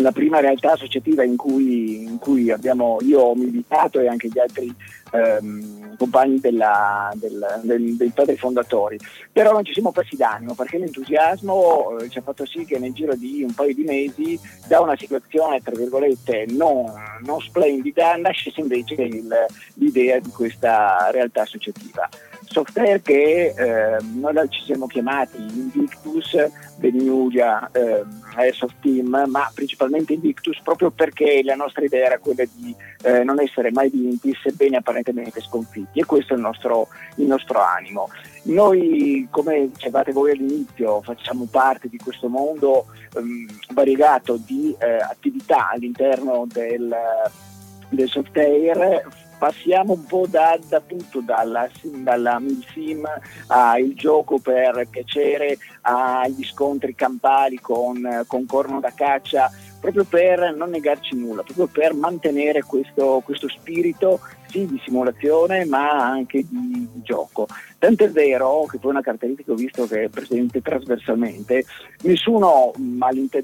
la 0.00 0.12
prima 0.12 0.40
realtà 0.40 0.72
associativa 0.72 1.22
in 1.24 1.36
cui, 1.36 2.02
in 2.02 2.18
cui 2.18 2.50
abbiamo, 2.50 2.98
io 3.02 3.20
ho 3.20 3.34
militato 3.34 4.00
e 4.00 4.08
anche 4.08 4.28
gli 4.28 4.38
altri 4.38 4.74
ehm, 5.12 5.96
compagni 5.96 6.38
della- 6.38 7.10
del- 7.14 7.60
del- 7.62 7.96
dei 7.96 8.10
padri 8.14 8.36
fondatori. 8.36 8.96
Però 9.32 9.50
non 9.52 9.64
ci 9.64 9.72
siamo 9.72 9.90
persi 9.90 10.14
d'animo 10.16 10.54
perché 10.54 10.78
l'entusiasmo 10.78 11.98
eh, 11.98 12.08
ci 12.08 12.18
ha 12.18 12.22
fatto 12.22 12.46
sì 12.46 12.64
che 12.64 12.78
nel 12.78 12.92
giro 12.92 13.14
di 13.16 13.42
un 13.42 13.52
paio 13.52 13.74
di 13.74 13.82
mesi 13.82 14.38
da 14.68 14.80
una 14.80 14.96
situazione 14.96 15.60
tra 15.62 15.74
virgolette 15.74 16.46
non, 16.50 16.84
non 17.24 17.40
splendida 17.40 18.14
nascesse 18.16 18.60
invece 18.60 18.94
il- 19.02 19.34
l'idea 19.74 20.18
di 20.20 20.30
questa 20.30 21.10
realtà 21.10 21.42
associativa. 21.42 22.08
Software 22.52 23.00
che 23.00 23.54
eh, 23.56 23.96
noi 24.14 24.34
ci 24.48 24.64
siamo 24.64 24.88
chiamati 24.88 25.36
Invictus, 25.40 26.34
Beniulia, 26.78 27.70
eh, 27.70 28.02
Airsoft 28.34 28.74
Team, 28.80 29.22
ma 29.28 29.48
principalmente 29.54 30.14
Invictus 30.14 30.60
proprio 30.60 30.90
perché 30.90 31.42
la 31.44 31.54
nostra 31.54 31.84
idea 31.84 32.06
era 32.06 32.18
quella 32.18 32.42
di 32.52 32.74
eh, 33.02 33.22
non 33.22 33.40
essere 33.40 33.70
mai 33.70 33.88
vinti, 33.88 34.36
sebbene 34.42 34.78
apparentemente 34.78 35.40
sconfitti 35.40 36.00
e 36.00 36.04
questo 36.04 36.32
è 36.32 36.36
il 36.36 36.42
nostro, 36.42 36.88
il 37.16 37.26
nostro 37.26 37.60
animo. 37.62 38.08
Noi, 38.44 39.28
come 39.30 39.70
dicevate 39.70 40.10
voi 40.10 40.32
all'inizio, 40.32 41.02
facciamo 41.02 41.46
parte 41.48 41.88
di 41.88 41.98
questo 41.98 42.28
mondo 42.28 42.86
ehm, 43.14 43.46
variegato 43.74 44.36
di 44.44 44.74
eh, 44.76 44.96
attività 44.96 45.70
all'interno 45.70 46.46
del, 46.50 46.92
del 47.90 48.08
software. 48.08 49.28
Passiamo 49.40 49.94
un 49.94 50.04
po' 50.04 50.26
da, 50.28 50.58
da 50.68 50.76
appunto 50.76 51.20
dalla, 51.20 51.66
dalla 51.80 52.38
milsim 52.38 53.08
al 53.46 53.94
gioco 53.94 54.38
per 54.38 54.86
piacere, 54.90 55.56
agli 55.80 56.44
scontri 56.44 56.94
campali 56.94 57.58
con, 57.58 58.24
con 58.26 58.44
corno 58.44 58.80
da 58.80 58.92
caccia, 58.94 59.50
proprio 59.80 60.04
per 60.04 60.54
non 60.54 60.68
negarci 60.68 61.16
nulla, 61.16 61.42
proprio 61.42 61.68
per 61.68 61.94
mantenere 61.94 62.64
questo, 62.64 63.22
questo 63.24 63.48
spirito 63.48 64.20
sì 64.50 64.66
di 64.66 64.80
simulazione 64.84 65.64
ma 65.64 65.88
anche 65.90 66.44
di, 66.48 66.88
di 66.92 67.02
gioco. 67.02 67.46
Tanto 67.78 68.04
è 68.04 68.10
vero 68.10 68.66
che 68.66 68.78
poi 68.78 68.90
una 68.90 69.00
caratteristica 69.00 69.52
ho 69.52 69.54
visto 69.54 69.86
che 69.86 70.04
è 70.04 70.08
presente 70.08 70.60
trasversalmente, 70.60 71.64
nessuno 72.02 72.72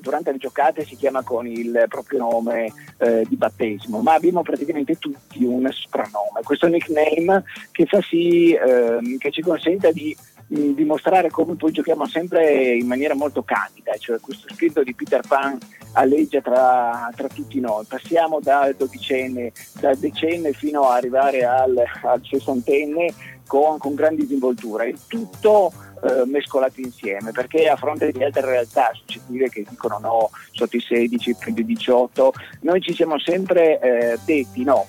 durante 0.01 0.33
le 0.33 0.39
giocate 0.39 0.85
si 0.85 0.97
chiama 0.97 1.23
con 1.23 1.47
il 1.47 1.87
proprio 1.89 2.19
nome 2.19 2.73
eh, 2.99 3.25
di 3.27 3.37
battesimo, 3.37 4.01
ma 4.03 4.15
abbiamo 4.15 4.43
praticamente 4.43 4.99
tutti 4.99 5.43
un 5.45 5.67
soprannome, 5.71 6.43
questo 6.43 6.67
nickname 6.67 7.45
che 7.71 7.87
fa 7.87 8.03
sì 8.03 8.53
eh, 8.53 9.17
che 9.19 9.31
ci 9.31 9.41
consenta 9.41 9.91
di 9.91 10.15
dimostrare 10.49 11.29
come 11.29 11.57
poi 11.57 11.73
giochiamo 11.73 12.07
sempre 12.07 12.75
in 12.75 12.87
maniera 12.87 13.15
molto 13.15 13.43
candida, 13.43 13.97
cioè 13.99 14.21
questo 14.21 14.47
spirito 14.49 14.83
di 14.83 14.95
Peter 14.95 15.23
Pan 15.27 15.59
alleggia 15.93 16.41
tra, 16.41 17.11
tra 17.15 17.29
tutti 17.29 17.59
noi. 17.59 17.85
Passiamo 17.87 18.39
dal 18.41 18.75
dodicenne, 18.75 19.53
dal 19.81 19.97
decenne 19.97 20.53
fino 20.53 20.83
ad 20.83 20.99
arrivare 20.99 21.45
al, 21.45 21.83
al 22.03 22.21
sessantenne 22.23 23.13
con, 23.47 23.79
con 23.79 23.95
grandi 23.95 24.23
disinvolture. 24.23 24.89
Il 24.89 25.01
tutto 25.07 25.73
eh, 26.03 26.25
mescolato 26.27 26.81
insieme, 26.81 27.33
perché 27.33 27.69
a 27.69 27.77
fronte 27.77 28.13
di 28.13 28.23
altre 28.23 28.43
realtà 28.43 28.91
associative 28.91 29.49
che 29.49 29.65
dicono 29.69 29.99
no, 29.99 30.31
sotto 30.53 30.77
i 30.77 30.81
16, 30.81 31.37
più 31.37 31.53
di 31.53 31.65
18, 31.65 32.33
noi 32.61 32.81
ci 32.81 32.95
siamo 32.95 33.19
sempre 33.19 33.81
eh, 33.81 34.19
detti 34.25 34.63
no, 34.63 34.87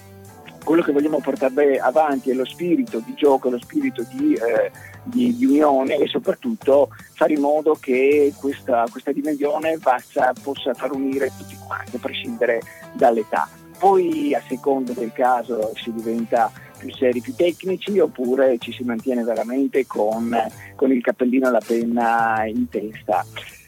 quello 0.67 0.83
che 0.83 0.91
vogliamo 0.91 1.21
portare 1.21 1.79
avanti 1.79 2.29
è 2.29 2.33
lo 2.33 2.43
spirito 2.43 2.99
di 2.99 3.13
gioco, 3.13 3.49
lo 3.49 3.57
spirito 3.57 4.03
di, 4.09 4.33
eh, 4.33 4.69
di, 5.01 5.33
di 5.37 5.45
unione 5.45 5.95
e 5.95 6.07
soprattutto 6.07 6.89
fare 7.13 7.35
in 7.35 7.39
modo 7.39 7.77
che 7.79 8.33
questa, 8.37 8.83
questa 8.91 9.13
dimensione 9.13 9.77
possa, 9.77 10.33
possa 10.43 10.73
far 10.73 10.91
unire 10.91 11.31
tutti 11.37 11.55
quanti, 11.65 11.95
a 11.95 11.99
prescindere 11.99 12.61
dall'età. 12.91 13.47
Poi 13.79 14.35
a 14.35 14.43
seconda 14.45 14.91
del 14.91 15.13
caso 15.13 15.71
si 15.75 15.93
diventa 15.93 16.51
più 16.77 16.93
seri, 16.93 17.21
più 17.21 17.33
tecnici 17.33 17.97
oppure 17.99 18.57
ci 18.57 18.73
si 18.73 18.83
mantiene 18.83 19.23
veramente 19.23 19.87
con, 19.87 20.35
con 20.75 20.91
il 20.91 21.01
cappellino 21.01 21.47
e 21.47 21.51
la 21.51 21.61
penna 21.65 22.43
in 22.45 22.67
testa. 22.67 23.25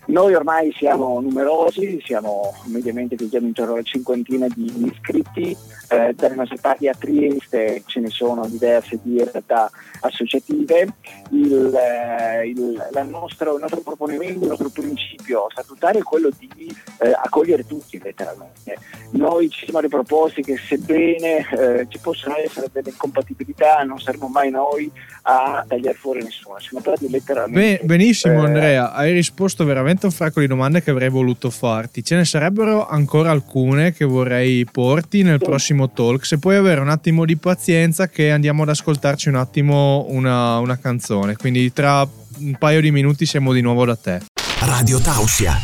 Noi 0.09 0.33
ormai 0.33 0.73
siamo 0.75 1.19
numerosi, 1.19 2.01
siamo 2.03 2.55
mediamente 2.65 3.15
vediamo 3.15 3.45
intorno 3.45 3.73
alla 3.73 3.83
cinquantina 3.83 4.47
di 4.47 4.91
iscritti, 4.91 5.55
eh, 5.89 6.13
dalle 6.15 6.33
nostre 6.33 6.57
parti 6.59 6.87
a 6.87 6.95
Trieste 6.97 7.83
ce 7.85 7.99
ne 7.99 8.09
sono 8.09 8.47
diverse 8.47 8.99
di 9.03 9.23
realtà 9.23 9.69
associative. 10.01 10.87
Il, 11.29 11.75
eh, 11.75 12.47
il, 12.47 13.07
nostro, 13.07 13.53
il, 13.53 13.61
nostro, 13.61 13.81
proponimento, 13.81 14.41
il 14.41 14.49
nostro 14.49 14.69
principio 14.69 15.47
statutario 15.51 15.99
è 15.99 16.03
quello 16.03 16.31
di 16.35 16.75
eh, 17.01 17.11
accogliere 17.11 17.67
tutti 17.67 18.01
letteralmente. 18.01 18.77
Noi 19.11 19.49
ci 19.49 19.65
siamo 19.65 19.79
riproposti 19.79 20.41
che 20.41 20.57
sebbene 20.57 21.47
eh, 21.51 21.85
ci 21.87 21.99
possono 21.99 22.35
essere 22.35 22.67
delle 22.71 22.89
incompatibilità 22.89 23.83
non 23.83 23.99
saremo 23.99 24.27
mai 24.27 24.49
noi 24.49 24.91
a 25.23 25.63
tagliare 25.67 25.95
fuori 25.95 26.23
nessuno, 26.23 26.57
siamo 26.59 26.79
stati 26.79 27.09
letteralmente... 27.09 27.79
Beh, 27.81 27.85
benissimo 27.85 28.41
eh, 28.41 28.45
Andrea, 28.45 28.93
hai 28.93 29.11
risposto 29.13 29.65
veramente 29.65 29.98
veramente 29.99 30.05
un 30.05 30.11
fracco 30.11 30.39
di 30.39 30.47
domande 30.47 30.81
che 30.81 30.91
avrei 30.91 31.09
voluto 31.09 31.49
farti. 31.49 32.03
Ce 32.03 32.15
ne 32.15 32.25
sarebbero 32.25 32.87
ancora 32.87 33.31
alcune 33.31 33.91
che 33.91 34.05
vorrei 34.05 34.65
porti 34.65 35.23
nel 35.23 35.39
prossimo 35.39 35.91
talk. 35.91 36.25
Se 36.25 36.39
puoi 36.39 36.55
avere 36.55 36.79
un 36.79 36.89
attimo 36.89 37.25
di 37.25 37.35
pazienza, 37.35 38.07
che 38.07 38.31
andiamo 38.31 38.63
ad 38.63 38.69
ascoltarci 38.69 39.29
un 39.29 39.35
attimo 39.35 40.05
una, 40.09 40.57
una 40.59 40.77
canzone. 40.77 41.35
Quindi 41.35 41.71
tra 41.73 42.07
un 42.37 42.55
paio 42.57 42.81
di 42.81 42.91
minuti 42.91 43.25
siamo 43.25 43.51
di 43.53 43.61
nuovo 43.61 43.85
da 43.85 43.95
te. 43.95 44.21
Radio 44.61 44.99
Tausia. 44.99 45.57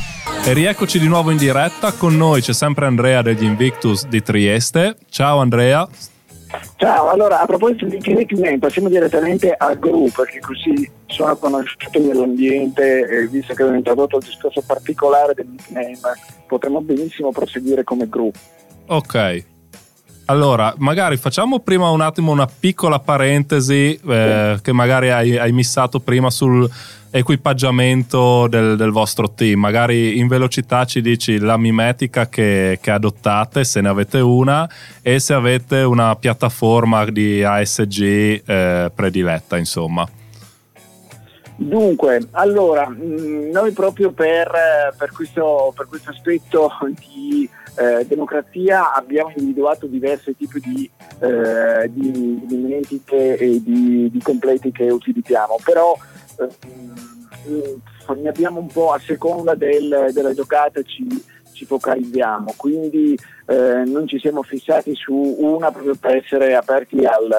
E 0.43 0.53
rieccoci 0.53 0.99
di 0.99 1.07
nuovo 1.07 1.31
in 1.31 1.37
diretta. 1.37 1.93
Con 1.93 2.15
noi 2.17 2.41
c'è 2.41 2.53
sempre 2.53 2.85
Andrea 2.85 3.21
degli 3.21 3.43
Invictus 3.43 4.05
di 4.07 4.21
Trieste. 4.21 4.97
Ciao 5.09 5.39
Andrea. 5.39 5.87
Ciao, 6.77 7.09
allora 7.09 7.41
a 7.41 7.45
proposito 7.45 7.85
di 7.85 7.99
nickname 8.13 8.59
passiamo 8.59 8.89
direttamente 8.89 9.53
al 9.57 9.79
gruppo 9.79 10.21
perché 10.23 10.39
così 10.39 10.89
sono 11.07 11.35
conosciuto 11.37 11.99
nell'ambiente 11.99 13.07
e 13.07 13.27
visto 13.27 13.53
che 13.53 13.61
abbiamo 13.61 13.77
introdotto 13.79 14.17
il 14.17 14.23
discorso 14.25 14.61
particolare 14.65 15.33
del 15.33 15.47
nickname 15.47 15.97
potremmo 16.47 16.81
benissimo 16.81 17.31
proseguire 17.31 17.83
come 17.83 18.07
gruppo. 18.07 18.39
Ok, 18.87 19.43
allora, 20.25 20.73
magari 20.77 21.17
facciamo 21.17 21.59
prima 21.59 21.89
un 21.89 22.01
attimo 22.01 22.31
una 22.31 22.47
piccola 22.47 22.99
parentesi 22.99 23.99
eh, 24.07 24.57
che 24.61 24.71
magari 24.71 25.11
hai, 25.11 25.37
hai, 25.37 25.51
missato 25.51 25.99
prima 25.99 26.31
sul 26.31 26.67
equipaggiamento 27.11 28.47
del, 28.47 28.75
del, 28.75 28.89
vostro 28.89 29.31
team. 29.31 29.59
Magari 29.59 30.17
in 30.17 30.27
velocità 30.27 30.85
ci 30.85 31.01
dici 31.01 31.37
la 31.37 31.57
mimetica 31.57 32.27
che, 32.27 32.79
che, 32.81 32.91
adottate, 32.91 33.63
se 33.63 33.81
ne 33.81 33.87
avete 33.87 34.19
una, 34.19 34.67
e 35.01 35.19
se 35.19 35.33
avete 35.33 35.81
una 35.81 36.15
piattaforma 36.15 37.05
di 37.05 37.43
ASG 37.43 38.01
eh, 38.45 38.91
prediletta, 38.93 39.57
insomma. 39.57 40.07
Dunque, 41.57 42.27
allora, 42.31 42.87
mm, 42.89 43.49
noi 43.51 43.71
proprio 43.71 44.11
per, 44.11 44.51
per, 44.97 45.11
questo, 45.11 45.73
per 45.75 45.87
questo 45.87 46.09
aspetto 46.09 46.69
di 46.99 47.49
eh, 47.77 48.05
democrazia 48.05 48.93
abbiamo 48.93 49.31
individuato 49.35 49.85
diversi 49.85 50.35
tipi 50.35 50.59
di, 50.59 50.89
eh, 51.19 51.89
di, 51.91 52.11
di 52.11 52.45
dimentiche 52.45 53.37
e 53.37 53.61
di, 53.63 54.09
di, 54.11 54.21
completi 54.21 54.71
che 54.71 54.89
utilizziamo, 54.89 55.57
però 55.63 55.95
eh, 56.39 57.75
ne 58.15 58.29
abbiamo 58.29 58.59
un 58.59 58.67
po' 58.67 58.91
a 58.91 58.99
seconda 58.99 59.55
del, 59.55 60.09
della 60.11 60.33
giocata 60.33 60.81
ci, 60.83 61.07
ci 61.55 61.65
focalizziamo, 61.65 62.53
quindi 62.55 63.17
eh, 63.47 63.83
non 63.85 64.07
ci 64.07 64.19
siamo 64.19 64.43
fissati 64.43 64.93
su 64.93 65.13
una 65.13 65.71
proprio 65.71 65.95
per 65.95 66.17
essere 66.17 66.55
aperti 66.55 67.05
al, 67.05 67.33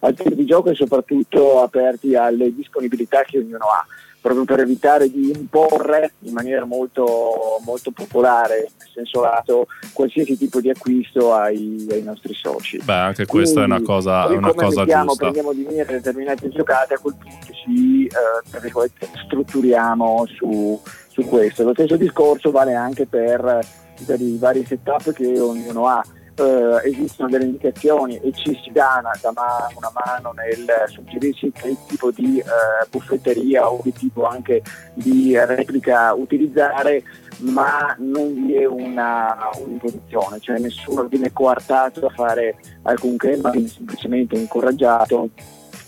al 0.00 0.14
tipo 0.14 0.34
di 0.34 0.44
gioco 0.44 0.70
e 0.70 0.74
soprattutto 0.74 1.62
aperti 1.62 2.14
alle 2.14 2.54
disponibilità 2.54 3.22
che 3.22 3.38
ognuno 3.38 3.64
ha 3.64 3.84
proprio 4.22 4.44
per 4.44 4.60
evitare 4.60 5.10
di 5.10 5.32
imporre 5.34 6.12
in 6.20 6.32
maniera 6.32 6.64
molto, 6.64 7.58
molto 7.64 7.90
popolare, 7.90 8.70
nel 8.78 8.88
senso 8.94 9.20
lato, 9.20 9.66
qualsiasi 9.92 10.38
tipo 10.38 10.60
di 10.60 10.70
acquisto 10.70 11.34
ai, 11.34 11.84
ai 11.90 12.02
nostri 12.02 12.32
soci. 12.32 12.80
Beh, 12.82 12.92
anche 12.92 13.26
questa 13.26 13.64
Quindi, 13.64 13.72
è 13.72 13.76
una 13.78 13.84
cosa, 13.84 14.28
è 14.28 14.36
una 14.36 14.54
cosa 14.54 14.80
mettiamo, 14.80 15.08
giusta. 15.08 15.30
Prendiamo 15.30 15.52
di 15.52 15.66
mira 15.68 15.90
determinate 15.90 16.48
giocate, 16.50 16.94
a 16.94 16.98
quel 16.98 17.16
punto 17.16 17.52
ci 17.52 18.06
eh, 18.06 19.02
strutturiamo 19.26 20.24
su, 20.36 20.80
su 21.12 21.22
questo. 21.22 21.62
Lo 21.62 21.72
stesso 21.72 21.96
discorso 21.96 22.50
vale 22.50 22.74
anche 22.74 23.06
per, 23.06 23.60
per 24.06 24.20
i 24.20 24.36
vari 24.38 24.64
setup 24.64 25.12
che 25.12 25.38
ognuno 25.38 25.86
ha 25.86 26.02
eh, 26.34 26.88
esistono 26.88 27.28
delle 27.28 27.44
indicazioni 27.44 28.16
e 28.16 28.32
ci 28.32 28.58
si 28.62 28.70
dà 28.72 29.00
una, 29.00 29.68
una 29.76 29.92
mano 29.92 30.32
nel 30.32 30.66
suggerirsi 30.86 31.52
che 31.52 31.76
tipo 31.86 32.10
di 32.10 32.38
eh, 32.38 32.86
buffetteria 32.90 33.70
o 33.70 33.80
che 33.82 33.92
tipo 33.92 34.26
anche 34.26 34.62
di 34.94 35.36
replica 35.36 36.14
utilizzare, 36.14 37.02
ma 37.40 37.94
non 37.98 38.32
vi 38.34 38.54
è 38.54 38.64
una, 38.64 39.50
un'imposizione, 39.62 40.40
cioè 40.40 40.58
nessuno 40.58 41.04
viene 41.04 41.32
coartato 41.32 42.06
a 42.06 42.10
fare 42.10 42.56
alcunché, 42.82 43.36
ma 43.36 43.50
viene 43.50 43.68
semplicemente 43.68 44.36
incoraggiato 44.36 45.28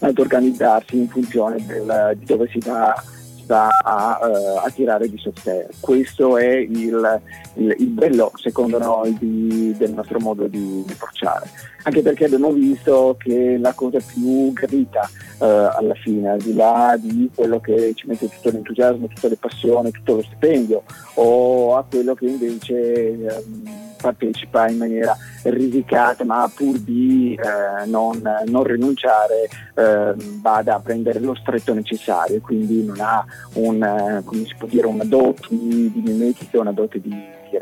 ad 0.00 0.18
organizzarsi 0.18 0.96
in 0.96 1.08
funzione 1.08 1.64
del, 1.64 2.12
di 2.18 2.24
dove 2.26 2.48
si 2.48 2.58
va 2.58 2.94
sta 3.44 3.68
a, 3.82 4.18
uh, 4.22 4.66
a 4.66 4.70
tirare 4.70 5.08
di 5.08 5.18
software. 5.18 5.68
Questo 5.78 6.36
è 6.38 6.56
il, 6.56 7.20
il, 7.54 7.76
il 7.78 7.86
bello, 7.88 8.32
secondo 8.34 8.78
noi, 8.78 9.16
di, 9.18 9.74
del 9.76 9.92
nostro 9.92 10.18
modo 10.18 10.46
di, 10.46 10.82
di 10.84 10.92
approcciare. 10.92 11.48
Anche 11.84 12.00
perché 12.00 12.24
abbiamo 12.24 12.50
visto 12.50 13.16
che 13.18 13.58
la 13.58 13.74
cosa 13.74 13.98
più 13.98 14.52
gradita 14.54 15.08
uh, 15.38 15.44
alla 15.44 15.94
fine, 15.94 16.30
al 16.30 16.38
di 16.38 16.54
là 16.54 16.96
di 16.98 17.30
quello 17.34 17.60
che 17.60 17.92
ci 17.94 18.06
mette 18.06 18.28
tutto 18.28 18.50
l'entusiasmo, 18.50 19.06
tutta 19.06 19.28
le 19.28 19.36
passioni, 19.36 19.90
tutto 19.90 20.14
lo 20.14 20.22
stipendio, 20.22 20.82
o 21.14 21.76
a 21.76 21.84
quello 21.88 22.14
che 22.14 22.26
invece 22.26 23.42
um, 23.44 23.92
partecipa 24.04 24.68
in 24.68 24.76
maniera 24.76 25.16
risicata, 25.44 26.24
ma 26.24 26.50
pur 26.54 26.78
di 26.78 27.34
eh, 27.34 27.86
non, 27.86 28.20
non, 28.46 28.62
rinunciare 28.62 29.48
eh, 29.74 30.14
vada 30.42 30.74
a 30.74 30.80
prendere 30.80 31.20
lo 31.20 31.34
stretto 31.34 31.72
necessario, 31.72 32.40
quindi 32.40 32.84
non 32.84 33.00
ha 33.00 33.24
un, 33.54 33.82
eh, 33.82 34.22
come 34.24 34.44
si 34.44 34.54
può 34.58 34.68
dire, 34.68 34.86
una 34.86 35.04
dote 35.04 35.46
di, 35.48 35.90
di 35.90 36.02
mimetica, 36.04 36.60
una 36.60 36.72
dote 36.72 37.00
di, 37.00 37.08
di. 37.08 37.58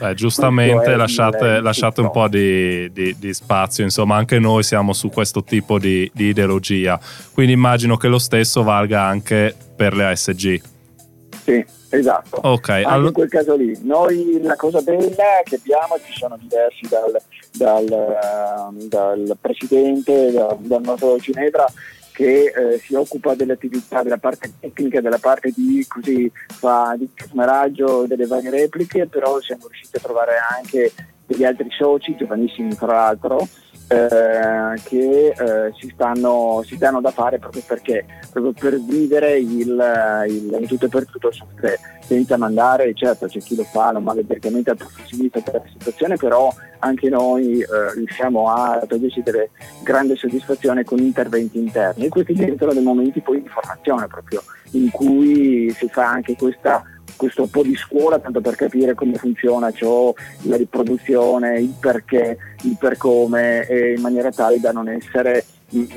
Eh, 0.00 0.14
giustamente 0.14 0.96
lasciate, 0.96 1.60
lasciate, 1.60 2.00
un 2.00 2.10
po' 2.10 2.28
di, 2.28 2.90
di, 2.92 3.16
di, 3.18 3.32
spazio, 3.32 3.84
insomma 3.84 4.16
anche 4.16 4.38
noi 4.38 4.62
siamo 4.62 4.92
su 4.92 5.08
questo 5.08 5.44
tipo 5.44 5.78
di, 5.78 6.10
di 6.12 6.26
ideologia, 6.26 6.98
quindi 7.32 7.52
immagino 7.52 7.96
che 7.96 8.08
lo 8.08 8.18
stesso 8.18 8.62
valga 8.62 9.02
anche 9.02 9.54
per 9.76 9.94
le 9.94 10.06
ASG. 10.06 10.60
Sì, 11.44 11.64
Esatto, 11.88 12.40
okay, 12.42 12.82
allora... 12.82 13.08
in 13.08 13.12
quel 13.12 13.28
caso 13.28 13.54
lì. 13.54 13.78
Noi 13.82 14.40
la 14.42 14.56
cosa 14.56 14.80
bella 14.80 15.40
che 15.44 15.56
abbiamo, 15.56 15.96
ci 16.04 16.12
sono 16.12 16.36
diversi 16.36 16.86
dal, 16.88 17.16
dal, 17.52 18.88
dal 18.88 19.36
presidente, 19.40 20.32
dal, 20.32 20.56
dal 20.58 20.82
nostro 20.82 21.16
Ginevra, 21.18 21.64
che 22.12 22.44
eh, 22.44 22.78
si 22.78 22.94
occupa 22.94 23.34
delle 23.34 23.52
attività 23.52 24.02
della 24.02 24.16
parte 24.16 24.50
tecnica, 24.58 25.02
della 25.02 25.18
parte 25.18 25.52
di 25.54 25.84
così 25.86 26.30
fa 26.46 26.94
di 26.96 27.10
cameraggio 27.14 28.06
delle 28.06 28.26
varie 28.26 28.48
repliche, 28.48 29.06
però 29.06 29.38
siamo 29.40 29.66
riusciti 29.68 29.96
a 29.96 30.00
trovare 30.00 30.32
anche 30.56 30.92
degli 31.26 31.44
altri 31.44 31.68
soci, 31.70 32.16
giovanissimi 32.16 32.74
tra 32.74 32.86
l'altro, 32.86 33.46
eh, 33.88 34.80
che 34.82 35.28
eh, 35.28 35.72
si, 35.78 35.90
stanno, 35.94 36.62
si 36.64 36.76
danno 36.76 37.00
da 37.00 37.10
fare 37.10 37.38
proprio 37.38 37.62
perché 37.66 38.04
proprio 38.30 38.52
per 38.52 38.80
vivere 38.80 39.38
il, 39.38 40.24
il, 40.28 40.56
in 40.60 40.66
tutto 40.66 40.86
e 40.86 40.88
per 40.88 41.06
tutto 41.06 41.28
il 41.28 41.34
software 41.34 41.78
senza 42.06 42.36
mandare, 42.36 42.94
certo 42.94 43.26
c'è 43.26 43.40
chi 43.40 43.56
lo 43.56 43.64
fa, 43.64 43.90
non 43.90 44.04
manda 44.04 44.22
direttamente 44.22 44.70
al 44.70 44.76
professionista 44.76 45.40
per 45.40 45.54
la 45.54 45.62
situazione, 45.72 46.16
però 46.16 46.52
anche 46.78 47.08
noi 47.08 47.60
eh, 47.60 47.66
riusciamo 47.94 48.48
a 48.48 48.84
toglierci 48.86 49.22
delle 49.22 49.50
grandi 49.82 50.16
soddisfazioni 50.16 50.84
con 50.84 50.98
interventi 50.98 51.58
interni. 51.58 52.06
E 52.06 52.08
questi 52.08 52.32
diventano 52.32 52.72
dei 52.72 52.82
momenti 52.82 53.20
poi 53.20 53.42
di 53.42 53.48
formazione 53.48 54.06
proprio 54.06 54.42
in 54.72 54.90
cui 54.90 55.70
si 55.70 55.88
fa 55.88 56.08
anche 56.08 56.36
questa 56.36 56.84
questo 57.16 57.46
po' 57.46 57.62
di 57.62 57.74
scuola 57.76 58.18
tanto 58.18 58.40
per 58.40 58.54
capire 58.54 58.94
come 58.94 59.14
funziona 59.14 59.70
ciò, 59.72 60.12
la 60.42 60.56
riproduzione, 60.56 61.60
il 61.60 61.74
perché, 61.78 62.36
il 62.62 62.76
per 62.78 62.96
come, 62.96 63.66
in 63.96 64.00
maniera 64.00 64.30
tale 64.30 64.60
da 64.60 64.72
non 64.72 64.88
essere 64.88 65.44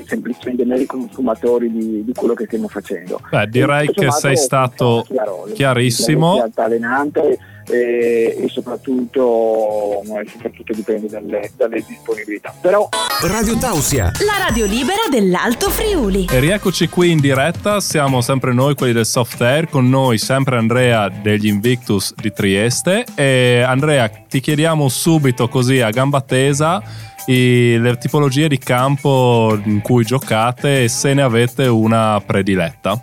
semplicemente 0.04 0.64
meri 0.64 0.84
consumatori 0.84 1.70
di, 1.70 2.04
di, 2.04 2.12
quello 2.12 2.34
che 2.34 2.46
stiamo 2.46 2.66
facendo. 2.66 3.20
Beh, 3.30 3.46
direi 3.48 3.88
che 3.88 4.10
sei 4.10 4.36
stato 4.36 5.06
chiarissimo. 5.54 6.50
allenante 6.56 7.38
e, 7.70 8.36
e 8.40 8.48
soprattutto, 8.48 10.02
soprattutto, 10.26 10.72
dipende 10.72 11.08
dalle, 11.08 11.50
dalle, 11.56 11.84
disponibilità. 11.86 12.54
Però 12.60 12.88
Radio 13.22 13.56
Tausia, 13.58 14.12
la 14.24 14.44
radio 14.44 14.66
libera 14.66 15.02
dell'Alto 15.10 15.70
Friuli. 15.70 16.26
E 16.30 16.40
rieccoci 16.40 16.88
qui 16.88 17.10
in 17.10 17.20
diretta, 17.20 17.80
siamo 17.80 18.20
sempre 18.20 18.52
noi 18.52 18.74
quelli 18.74 18.92
del 18.92 19.06
Soft 19.06 19.40
Air, 19.40 19.68
con 19.68 19.88
noi 19.88 20.18
sempre 20.18 20.56
Andrea 20.56 21.08
degli 21.08 21.46
Invictus 21.46 22.14
di 22.14 22.32
Trieste 22.32 23.04
e 23.14 23.62
Andrea 23.64 24.08
ti 24.08 24.40
chiediamo 24.40 24.88
subito 24.88 25.48
così 25.48 25.80
a 25.80 25.90
gamba 25.90 26.20
tesa 26.20 26.82
i, 27.26 27.78
le 27.78 27.96
tipologie 27.98 28.48
di 28.48 28.58
campo 28.58 29.58
in 29.64 29.80
cui 29.80 30.04
giocate 30.04 30.84
e 30.84 30.88
se 30.88 31.14
ne 31.14 31.22
avete 31.22 31.66
una 31.66 32.20
prediletta. 32.24 33.02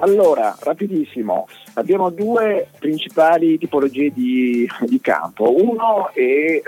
Allora, 0.00 0.56
rapidissimo, 0.58 1.46
abbiamo 1.74 2.10
due 2.10 2.68
principali 2.78 3.58
tipologie 3.58 4.10
di, 4.12 4.68
di 4.80 5.00
campo. 5.00 5.54
Uno 5.56 6.10
è 6.12 6.20
eh, 6.20 6.62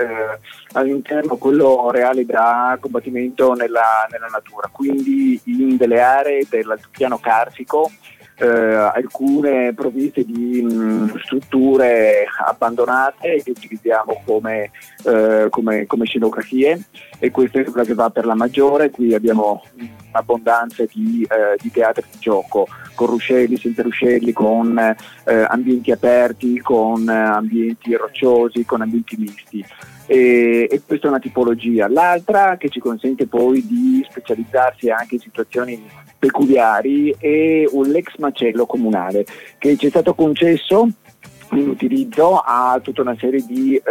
all'interno 0.73 1.37
quello 1.37 1.91
reale 1.91 2.25
da 2.25 2.79
combattimento 2.81 3.55
nella, 3.55 4.07
nella, 4.11 4.29
natura, 4.29 4.69
quindi 4.71 5.41
in 5.45 5.77
delle 5.77 6.01
aree 6.01 6.47
dell'altopiano 6.49 7.19
carsico 7.19 7.91
eh, 8.39 8.47
alcune 8.47 9.73
provviste 9.73 10.25
di 10.25 10.63
mh, 10.63 10.73
mm, 10.73 11.17
strutture 11.25 12.27
abbandonate 12.45 13.43
che 13.43 13.51
utilizziamo 13.51 14.23
come, 14.25 14.71
eh, 15.05 15.47
come, 15.51 15.87
come, 15.87 16.05
scenografie 16.05 16.85
e 17.19 17.31
questa 17.31 17.61
è 17.61 17.65
quella 17.65 17.87
che 17.87 17.95
va 17.95 18.11
per 18.11 18.27
la 18.27 18.35
maggiore, 18.35 18.91
qui 18.91 19.15
abbiamo 19.15 19.63
un'abbondanza 20.11 20.85
di, 20.93 21.27
eh, 21.29 21.57
di 21.61 21.71
teatri 21.71 22.05
di 22.11 22.19
gioco 22.19 22.67
con 22.97 23.07
ruscelli, 23.07 23.57
senza 23.57 23.83
ruscelli, 23.83 24.33
con 24.33 24.77
eh, 24.77 25.47
ambienti 25.49 25.93
aperti, 25.93 26.59
con 26.59 27.09
ambienti 27.09 27.95
rocciosi, 27.95 28.65
con 28.65 28.81
ambienti 28.81 29.17
misti 29.17 29.65
e, 30.07 30.69
e, 30.71 30.83
questa 30.87 31.07
è 31.07 31.11
una 31.11 31.19
tipologia. 31.19 31.89
L'altra 31.89 32.57
che 32.57 32.69
ci 32.69 32.81
consente 32.81 33.27
poi 33.27 33.65
di 33.67 34.05
specializzarsi 34.09 34.89
anche 34.89 35.17
in 35.17 35.21
situazioni 35.21 35.85
peculiari 36.19 37.15
è 37.19 37.65
l'ex 37.85 38.17
macello 38.17 38.65
comunale 38.65 39.27
che 39.59 39.77
ci 39.77 39.87
è 39.87 39.91
stato 39.91 40.15
concesso 40.15 40.89
in 41.53 41.69
utilizzo 41.69 42.39
a 42.39 42.81
tutta 42.83 43.03
una 43.03 43.17
serie 43.19 43.45
di 43.45 43.77
eh, 43.77 43.83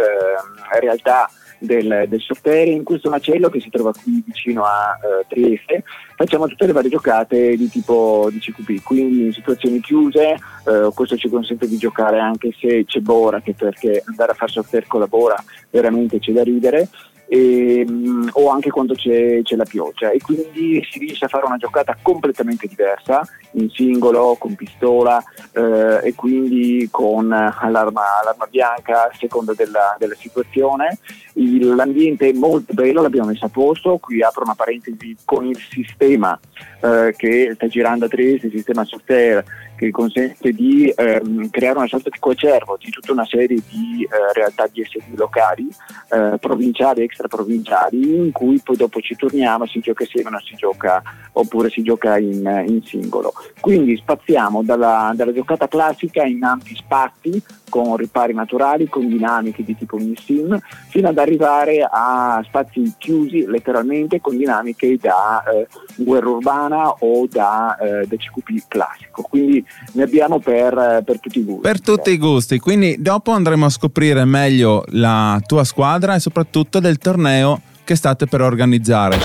realtà 0.80 1.30
del, 1.58 2.06
del 2.08 2.20
software 2.20 2.70
in 2.70 2.82
questo 2.82 3.10
macello 3.10 3.48
che 3.48 3.60
si 3.60 3.70
trova 3.70 3.92
qui 3.92 4.22
vicino 4.24 4.64
a 4.64 4.98
uh, 5.00 5.26
Trieste. 5.28 5.84
Facciamo 6.16 6.46
tutte 6.46 6.66
le 6.66 6.72
varie 6.72 6.90
giocate 6.90 7.56
di 7.56 7.68
tipo 7.68 8.28
di 8.30 8.38
CQP 8.38 8.82
quindi 8.82 9.26
in 9.26 9.32
situazioni 9.32 9.80
chiuse 9.80 10.36
uh, 10.64 10.92
questo 10.94 11.16
ci 11.16 11.28
consente 11.28 11.68
di 11.68 11.76
giocare 11.76 12.18
anche 12.18 12.54
se 12.58 12.84
c'è 12.86 13.00
Bora 13.00 13.40
che 13.40 13.54
perché 13.54 14.02
andare 14.06 14.32
a 14.32 14.34
fare 14.34 14.50
software 14.50 14.86
con 14.86 15.00
la 15.00 15.06
Bora 15.06 15.42
veramente 15.70 16.18
c'è 16.18 16.32
da 16.32 16.42
ridere 16.42 16.88
e, 17.28 17.84
um, 17.86 18.28
o 18.32 18.50
anche 18.50 18.70
quando 18.70 18.94
c'è, 18.94 19.42
c'è, 19.42 19.56
la 19.56 19.64
pioggia 19.64 20.10
e 20.10 20.18
quindi 20.20 20.84
si 20.90 20.98
riesce 20.98 21.24
a 21.24 21.28
fare 21.28 21.46
una 21.46 21.56
giocata 21.56 21.96
completamente 22.00 22.66
diversa 22.66 23.26
in 23.52 23.68
singolo, 23.70 24.36
con 24.38 24.54
pistola 24.54 25.22
eh, 25.52 26.00
e 26.02 26.14
quindi 26.14 26.88
con 26.90 27.28
l'arma, 27.28 28.02
l'arma 28.24 28.46
bianca 28.48 29.04
a 29.04 29.10
seconda 29.18 29.54
della, 29.54 29.96
della 29.98 30.14
situazione. 30.14 30.98
Il, 31.34 31.74
l'ambiente 31.74 32.28
è 32.28 32.32
molto 32.32 32.72
bello, 32.72 33.02
l'abbiamo 33.02 33.28
messo 33.28 33.46
a 33.46 33.50
posto, 33.50 33.98
qui 33.98 34.22
apro 34.22 34.44
una 34.44 34.54
parentesi 34.54 35.16
con 35.24 35.46
il 35.46 35.58
sistema 35.58 36.38
eh, 36.80 37.14
che 37.16 37.52
sta 37.54 37.66
girando 37.66 38.06
a 38.06 38.08
Trieste, 38.08 38.46
il 38.46 38.52
sistema 38.52 38.84
software 38.84 39.44
che 39.76 39.90
consente 39.90 40.52
di 40.52 40.92
ehm, 40.94 41.50
creare 41.50 41.78
una 41.78 41.86
sorta 41.86 42.08
di 42.10 42.18
coacervo 42.18 42.78
di 42.80 42.90
tutta 42.90 43.12
una 43.12 43.26
serie 43.26 43.58
di 43.68 44.02
eh, 44.04 44.32
realtà 44.32 44.66
DSD 44.66 45.16
locali, 45.16 45.68
eh, 46.10 46.36
provinciali 46.40 47.00
e 47.00 47.04
extraprovinciali, 47.04 48.16
in 48.16 48.32
cui 48.32 48.60
poi 48.62 48.76
dopo 48.76 49.00
ci 49.00 49.14
torniamo, 49.14 49.66
si 49.66 49.80
gioca 49.80 50.02
insieme, 50.02 50.30
si 50.42 50.54
gioca 50.56 51.02
oppure 51.32 51.70
si 51.70 51.82
gioca 51.82 52.18
in, 52.18 52.64
in 52.66 52.82
singolo. 52.82 53.32
Quindi 53.60 53.96
spaziamo 53.96 54.62
dalla, 54.62 55.12
dalla 55.14 55.32
giocata 55.32 55.68
classica 55.68 56.24
in 56.24 56.42
ampi 56.42 56.74
spazi 56.74 57.42
con 57.68 57.96
ripari 57.96 58.32
naturali, 58.32 58.88
con 58.88 59.08
dinamiche 59.08 59.64
di 59.64 59.76
tipo 59.76 59.96
mini-sim, 59.96 60.58
fino 60.88 61.08
ad 61.08 61.18
arrivare 61.18 61.86
a 61.88 62.40
spazi 62.44 62.94
chiusi 62.96 63.44
letteralmente 63.46 64.20
con 64.20 64.36
dinamiche 64.36 64.96
da 64.96 65.42
eh, 65.42 65.66
guerra 65.96 66.30
urbana 66.30 66.88
o 66.90 67.26
da, 67.28 67.76
eh, 67.76 68.06
da, 68.06 68.16
CQP 68.16 68.68
classico. 68.68 69.22
Quindi 69.22 69.64
ne 69.92 70.02
abbiamo 70.02 70.38
per, 70.38 71.02
per 71.04 71.20
tutti 71.20 71.38
i 71.38 71.44
gusti. 71.44 71.62
Per 71.62 71.80
tutti 71.80 72.10
i 72.10 72.18
gusti, 72.18 72.58
quindi 72.58 72.96
dopo 72.98 73.30
andremo 73.32 73.66
a 73.66 73.70
scoprire 73.70 74.24
meglio 74.24 74.84
la 74.88 75.40
tua 75.46 75.64
squadra 75.64 76.14
e 76.14 76.20
soprattutto 76.20 76.80
del 76.80 76.98
torneo 76.98 77.60
che 77.84 77.94
state 77.94 78.26
per 78.26 78.40
organizzare. 78.40 79.18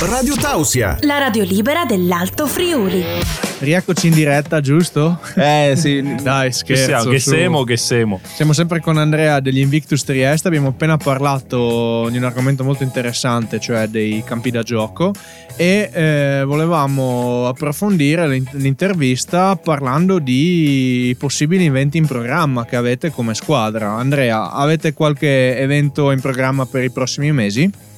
Radio 0.00 0.34
Tausia, 0.34 0.98
la 1.02 1.18
radio 1.18 1.44
libera 1.44 1.84
dell'Alto 1.84 2.46
Friuli. 2.46 3.43
Rieccoci 3.64 4.08
in 4.08 4.12
diretta, 4.12 4.60
giusto? 4.60 5.18
Eh 5.36 5.72
sì, 5.74 6.16
dai, 6.22 6.52
scherzo. 6.52 7.08
Che 7.08 7.18
siamo, 7.18 7.64
che 7.64 7.78
siamo. 7.78 8.20
Siamo 8.22 8.52
sempre 8.52 8.80
con 8.80 8.98
Andrea 8.98 9.40
degli 9.40 9.58
Invictus 9.58 10.04
Trieste. 10.04 10.48
Abbiamo 10.48 10.68
appena 10.68 10.98
parlato 10.98 12.10
di 12.10 12.18
un 12.18 12.24
argomento 12.24 12.62
molto 12.62 12.82
interessante, 12.82 13.58
cioè 13.58 13.86
dei 13.86 14.22
campi 14.22 14.50
da 14.50 14.62
gioco. 14.62 15.12
E 15.56 15.88
eh, 15.90 16.42
volevamo 16.44 17.48
approfondire 17.48 18.28
l'intervista 18.52 19.56
parlando 19.56 20.18
di 20.18 21.16
possibili 21.18 21.64
eventi 21.64 21.96
in 21.96 22.06
programma 22.06 22.66
che 22.66 22.76
avete 22.76 23.10
come 23.10 23.32
squadra. 23.32 23.92
Andrea, 23.92 24.50
avete 24.50 24.92
qualche 24.92 25.56
evento 25.56 26.10
in 26.10 26.20
programma 26.20 26.66
per 26.66 26.84
i 26.84 26.90
prossimi 26.90 27.32
mesi? 27.32 27.92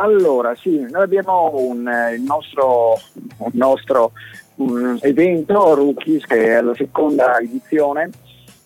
Allora, 0.00 0.54
sì, 0.58 0.86
noi 0.90 1.02
abbiamo 1.02 1.52
un, 1.54 1.86
eh, 1.86 2.14
il 2.14 2.22
nostro, 2.22 2.98
un 3.36 3.50
nostro 3.52 4.12
evento 5.00 5.74
Rookies 5.74 6.24
che 6.24 6.56
è 6.56 6.60
la 6.60 6.74
seconda 6.74 7.38
edizione. 7.38 8.10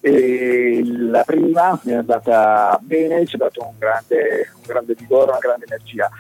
E 0.01 0.83
la 0.85 1.23
prima 1.25 1.81
è 1.83 1.95
andata 1.95 2.79
bene, 2.83 3.25
ci 3.25 3.37
ha 3.37 3.39
dato 3.39 3.63
un 3.63 3.79
grande, 3.79 4.51
un 4.55 4.63
grande 4.67 4.95
vigore, 4.99 5.31
una 5.31 5.39
grande 5.39 5.65
energia. 5.67 6.11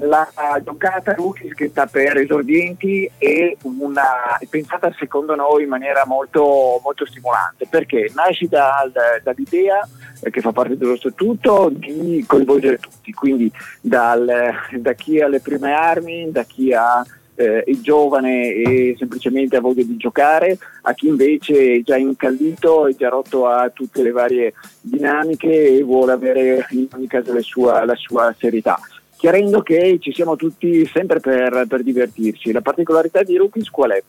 La 0.00 0.26
giocata 0.64 1.12
Rookies 1.12 1.52
che 1.52 1.68
sta 1.68 1.86
per 1.86 2.16
esordienti 2.16 3.08
è, 3.16 3.54
una, 3.62 4.38
è 4.38 4.46
pensata 4.46 4.92
secondo 4.98 5.36
noi 5.36 5.62
in 5.62 5.68
maniera 5.68 6.04
molto, 6.06 6.80
molto 6.82 7.06
stimolante. 7.06 7.66
Perché? 7.68 8.10
Nasce 8.14 8.48
dal, 8.48 8.92
dall'idea 9.22 9.86
che 10.20 10.40
fa 10.40 10.52
parte 10.52 10.76
dello 10.76 10.96
statuto 10.96 11.70
di 11.72 12.24
coinvolgere 12.26 12.78
tutti, 12.78 13.12
quindi 13.12 13.52
dal, 13.80 14.54
da 14.72 14.92
chi 14.94 15.20
ha 15.20 15.28
le 15.28 15.40
prime 15.40 15.72
armi, 15.72 16.32
da 16.32 16.42
chi 16.42 16.72
ha 16.72 17.04
eh, 17.34 17.64
è 17.64 17.72
giovane 17.80 18.52
e 18.52 18.94
semplicemente 18.98 19.56
ha 19.56 19.60
voglia 19.60 19.82
di 19.82 19.96
giocare, 19.96 20.58
a 20.82 20.92
chi 20.94 21.08
invece 21.08 21.74
è 21.74 21.82
già 21.82 21.96
incallito 21.96 22.86
e 22.86 22.94
già 22.94 23.08
rotto 23.08 23.46
a 23.46 23.70
tutte 23.70 24.02
le 24.02 24.10
varie 24.10 24.54
dinamiche 24.80 25.76
e 25.76 25.82
vuole 25.82 26.12
avere 26.12 26.66
in 26.70 26.86
ogni 26.94 27.06
caso 27.06 27.32
la 27.32 27.42
sua, 27.42 27.84
la 27.84 27.96
sua 27.96 28.34
serietà. 28.38 28.78
Chiarendo 29.16 29.62
che 29.62 29.98
ci 30.00 30.12
siamo 30.12 30.36
tutti 30.36 30.84
sempre 30.86 31.18
per, 31.18 31.64
per 31.66 31.82
divertirci. 31.82 32.52
La 32.52 32.60
particolarità 32.60 33.22
di 33.22 33.36
Rookies 33.36 33.70
qual 33.70 33.92
è? 33.92 34.02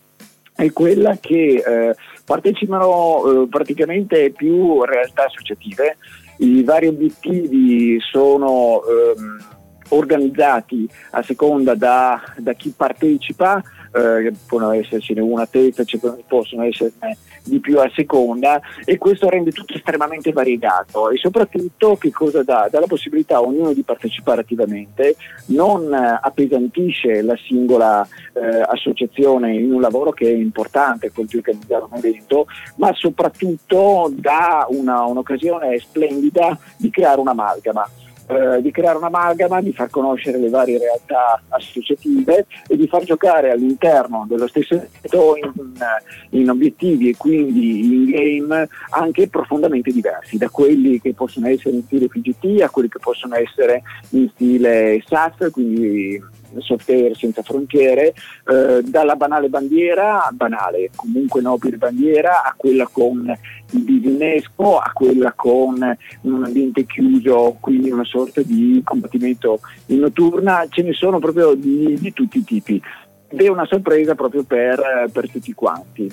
È 0.53 0.71
quella 0.71 1.17
che 1.19 1.63
eh, 1.65 1.95
partecipano 2.25 3.43
eh, 3.43 3.47
praticamente 3.47 4.31
più 4.31 4.83
realtà 4.83 5.25
associative, 5.25 5.97
i 6.37 6.63
vari 6.63 6.87
obiettivi 6.87 7.97
sono 7.99 8.81
ehm, 8.83 9.54
organizzati 9.89 10.89
a 11.11 11.21
seconda 11.21 11.75
da, 11.75 12.21
da 12.37 12.53
chi 12.53 12.73
partecipa, 12.75 13.61
eh, 13.95 14.33
possono 14.47 14.71
essercene 14.71 15.21
una 15.21 15.43
a 15.43 15.47
testa, 15.47 15.83
possono 16.27 16.63
esserne 16.63 17.17
di 17.43 17.59
più 17.59 17.79
a 17.79 17.89
seconda 17.93 18.59
e 18.83 18.97
questo 18.97 19.29
rende 19.29 19.51
tutto 19.51 19.75
estremamente 19.75 20.31
variegato 20.31 21.09
e 21.09 21.17
soprattutto 21.17 21.95
che 21.95 22.11
cosa 22.11 22.43
dà? 22.43 22.67
Dà 22.69 22.79
la 22.79 22.87
possibilità 22.87 23.37
a 23.37 23.41
ognuno 23.41 23.71
di 23.71 23.83
partecipare 23.83 24.41
attivamente, 24.41 25.15
non 25.47 25.93
eh, 25.93 26.19
appesantisce 26.21 27.21
la 27.21 27.37
singola 27.37 28.05
eh, 28.33 28.61
associazione 28.67 29.53
in 29.53 29.71
un 29.71 29.81
lavoro 29.81 30.11
che 30.11 30.27
è 30.27 30.35
importante, 30.35 31.11
quel 31.11 31.27
di 31.27 31.37
organizzare 31.37 31.85
un 31.89 31.97
evento, 31.97 32.47
ma 32.77 32.91
soprattutto 32.93 34.11
dà 34.13 34.65
una, 34.69 35.05
un'occasione 35.05 35.77
splendida 35.79 36.57
di 36.77 36.89
creare 36.89 37.19
un'amalgama 37.19 37.87
eh, 38.27 38.61
di 38.61 38.71
creare 38.71 38.97
un'amalgama, 38.97 39.61
di 39.61 39.71
far 39.73 39.89
conoscere 39.89 40.37
le 40.37 40.49
varie 40.49 40.79
realtà 40.79 41.41
associative 41.49 42.47
e 42.67 42.75
di 42.75 42.87
far 42.87 43.03
giocare 43.03 43.51
all'interno 43.51 44.25
dello 44.27 44.47
stesso 44.47 44.73
evento 44.73 45.35
in, 45.35 46.39
in 46.39 46.49
obiettivi 46.49 47.09
e 47.09 47.17
quindi 47.17 47.85
in 47.85 48.05
game 48.09 48.67
anche 48.91 49.27
profondamente 49.27 49.91
diversi, 49.91 50.37
da 50.37 50.49
quelli 50.49 50.99
che 50.99 51.13
possono 51.13 51.47
essere 51.47 51.75
in 51.75 51.83
stile 51.83 52.07
PGT 52.07 52.61
a 52.61 52.69
quelli 52.69 52.89
che 52.89 52.99
possono 52.99 53.35
essere 53.35 53.83
in 54.09 54.29
stile 54.33 55.03
SAS, 55.05 55.49
quindi 55.51 56.21
software 56.59 57.13
senza 57.15 57.41
frontiere, 57.41 58.13
eh, 58.47 58.81
dalla 58.83 59.15
banale 59.15 59.49
bandiera, 59.49 60.29
banale, 60.31 60.89
comunque 60.95 61.41
nobile 61.41 61.77
bandiera, 61.77 62.43
a 62.43 62.53
quella 62.55 62.87
con 62.91 63.37
il 63.71 63.83
divinesco, 63.83 64.77
a 64.77 64.91
quella 64.93 65.33
con 65.33 65.97
un 66.21 66.43
ambiente 66.43 66.85
chiuso, 66.85 67.57
quindi 67.59 67.91
una 67.91 68.05
sorta 68.05 68.41
di 68.41 68.81
combattimento 68.83 69.59
in 69.87 69.99
notturna, 69.99 70.65
ce 70.69 70.83
ne 70.83 70.93
sono 70.93 71.19
proprio 71.19 71.53
di, 71.53 71.97
di 71.99 72.13
tutti 72.13 72.39
i 72.39 72.43
tipi. 72.43 72.81
Ed 73.27 73.41
è 73.41 73.47
una 73.47 73.65
sorpresa 73.65 74.15
proprio 74.15 74.43
per, 74.43 75.09
per 75.11 75.29
tutti 75.29 75.53
quanti. 75.53 76.11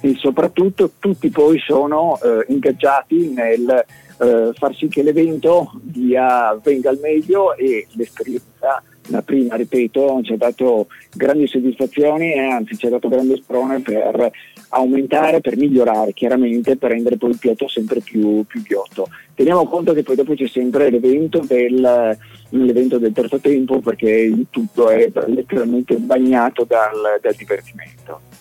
E 0.00 0.14
soprattutto 0.16 0.92
tutti 0.98 1.30
poi 1.30 1.58
sono 1.58 2.18
eh, 2.22 2.44
ingaggiati 2.48 3.28
nel 3.30 3.84
eh, 4.18 4.52
far 4.54 4.74
sì 4.74 4.88
che 4.88 5.02
l'evento 5.02 5.72
dia, 5.82 6.58
venga 6.62 6.90
al 6.90 6.98
meglio 7.00 7.54
e 7.56 7.86
l'esperienza 7.92 8.82
la 9.08 9.22
prima, 9.22 9.56
ripeto, 9.56 10.20
ci 10.22 10.32
ha 10.32 10.36
dato 10.36 10.86
grandi 11.12 11.46
soddisfazioni 11.46 12.32
e 12.32 12.40
anzi 12.40 12.76
ci 12.76 12.86
ha 12.86 12.90
dato 12.90 13.08
grande 13.08 13.36
sprone 13.36 13.80
per 13.80 14.30
aumentare, 14.70 15.40
per 15.40 15.56
migliorare 15.56 16.12
chiaramente, 16.12 16.76
per 16.76 16.90
rendere 16.90 17.16
poi 17.16 17.30
il 17.30 17.38
piatto 17.38 17.68
sempre 17.68 18.00
più, 18.00 18.44
più 18.44 18.62
ghiotto. 18.62 19.08
Teniamo 19.34 19.66
conto 19.66 19.92
che 19.92 20.02
poi 20.02 20.16
dopo 20.16 20.34
c'è 20.34 20.46
sempre 20.46 20.90
l'evento 20.90 21.40
del, 21.40 22.16
l'evento 22.50 22.98
del 22.98 23.12
terzo 23.12 23.38
tempo 23.38 23.80
perché 23.80 24.10
il 24.10 24.46
tutto 24.50 24.88
è 24.88 25.10
letteralmente 25.26 25.96
bagnato 25.96 26.64
dal, 26.64 27.18
dal 27.20 27.34
divertimento. 27.34 28.33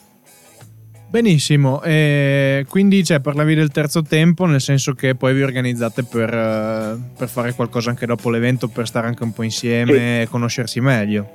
Benissimo, 1.13 1.83
e 1.83 2.65
quindi 2.67 3.03
cioè, 3.03 3.19
parlavi 3.19 3.53
del 3.53 3.69
terzo 3.69 4.01
tempo, 4.01 4.47
nel 4.47 4.59
senso 4.59 4.93
che 4.93 5.13
poi 5.13 5.35
vi 5.35 5.43
organizzate 5.43 6.01
per, 6.01 6.33
eh, 6.33 6.97
per 7.15 7.29
fare 7.29 7.53
qualcosa 7.53 7.91
anche 7.91 8.07
dopo 8.07 8.31
l'evento, 8.31 8.67
per 8.67 8.87
stare 8.87 9.05
anche 9.05 9.21
un 9.21 9.31
po' 9.31 9.43
insieme 9.43 9.91
sì. 9.91 9.99
e 9.99 10.27
conoscersi 10.27 10.81
meglio. 10.81 11.29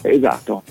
Esatto. 0.00 0.62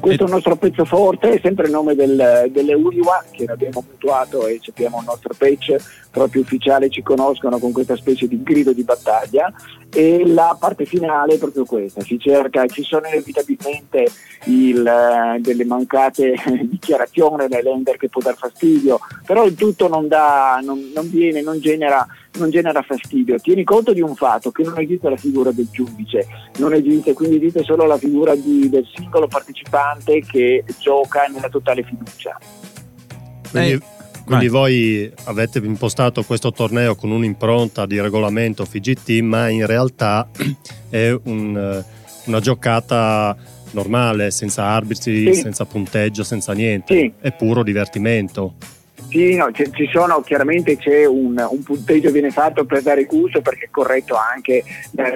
Questo 0.00 0.22
è 0.24 0.26
il 0.26 0.32
nostro 0.32 0.56
pezzo 0.56 0.86
forte, 0.86 1.32
è 1.34 1.40
sempre 1.42 1.66
il 1.66 1.72
nome 1.72 1.94
del, 1.94 2.48
delle 2.50 2.72
Uliwa 2.72 3.22
che 3.30 3.44
abbiamo 3.44 3.84
mutuato 3.86 4.46
e 4.46 4.58
abbiamo 4.66 4.98
il 5.00 5.04
nostro 5.04 5.34
patch 5.36 5.76
proprio 6.10 6.40
ufficiale, 6.40 6.88
ci 6.88 7.02
conoscono 7.02 7.58
con 7.58 7.70
questa 7.70 7.96
specie 7.96 8.26
di 8.26 8.42
grido 8.42 8.72
di 8.72 8.82
battaglia. 8.82 9.52
E 9.92 10.26
la 10.26 10.56
parte 10.58 10.86
finale 10.86 11.34
è 11.34 11.38
proprio 11.38 11.64
questa, 11.64 12.00
si 12.00 12.18
cerca, 12.18 12.64
ci 12.66 12.82
sono 12.82 13.08
inevitabilmente 13.08 14.06
il, 14.44 14.86
eh, 14.86 15.40
delle 15.40 15.64
mancate 15.64 16.34
dichiarazioni 16.64 17.46
nell'ender 17.48 17.96
che 17.96 18.08
può 18.08 18.22
dar 18.22 18.36
fastidio, 18.36 19.00
però 19.26 19.44
il 19.44 19.54
tutto 19.54 19.88
non, 19.88 20.08
dà, 20.08 20.60
non, 20.62 20.92
non, 20.94 21.10
viene, 21.10 21.42
non 21.42 21.58
genera, 21.58 22.06
non 22.38 22.50
genera 22.50 22.82
fastidio. 22.82 23.38
Tieni 23.38 23.64
conto 23.64 23.92
di 23.92 24.00
un 24.00 24.14
fatto, 24.14 24.50
che 24.50 24.62
non 24.62 24.78
esiste 24.78 25.08
la 25.08 25.16
figura 25.16 25.50
del 25.50 25.68
giudice, 25.70 26.26
non 26.58 26.72
esiste, 26.72 27.12
quindi 27.12 27.36
esiste 27.36 27.62
solo 27.64 27.86
la 27.86 27.98
figura 27.98 28.34
di, 28.34 28.68
del 28.68 28.86
singolo 28.94 29.26
partecipante 29.26 30.20
che 30.20 30.64
gioca 30.78 31.26
nella 31.26 31.48
totale 31.48 31.82
fiducia. 31.82 32.38
Quindi, 33.50 33.72
eh. 33.72 33.80
Quindi 34.24 34.48
voi 34.48 35.12
avete 35.24 35.58
impostato 35.58 36.22
questo 36.22 36.52
torneo 36.52 36.94
con 36.94 37.10
un'impronta 37.10 37.84
di 37.84 38.00
regolamento 38.00 38.64
FGT, 38.64 39.20
ma 39.22 39.48
in 39.48 39.66
realtà 39.66 40.28
è 40.88 41.10
un, 41.24 41.84
una 42.26 42.40
giocata 42.40 43.36
normale, 43.72 44.30
senza 44.30 44.64
arbitri, 44.64 45.34
sì. 45.34 45.40
senza 45.40 45.64
punteggio, 45.64 46.22
senza 46.22 46.52
niente. 46.52 46.96
Sì. 46.96 47.12
È 47.20 47.32
puro 47.32 47.62
divertimento. 47.62 48.54
Sì, 49.10 49.34
no, 49.34 49.50
ci, 49.50 49.68
ci 49.72 49.88
sono, 49.92 50.20
chiaramente 50.20 50.76
c'è 50.76 51.04
un, 51.04 51.34
un, 51.36 51.62
punteggio 51.64 52.12
viene 52.12 52.30
fatto 52.30 52.64
per 52.64 52.80
dare 52.80 53.06
gusto 53.06 53.40
perché 53.40 53.64
è 53.64 53.68
corretto 53.68 54.14
anche 54.14 54.62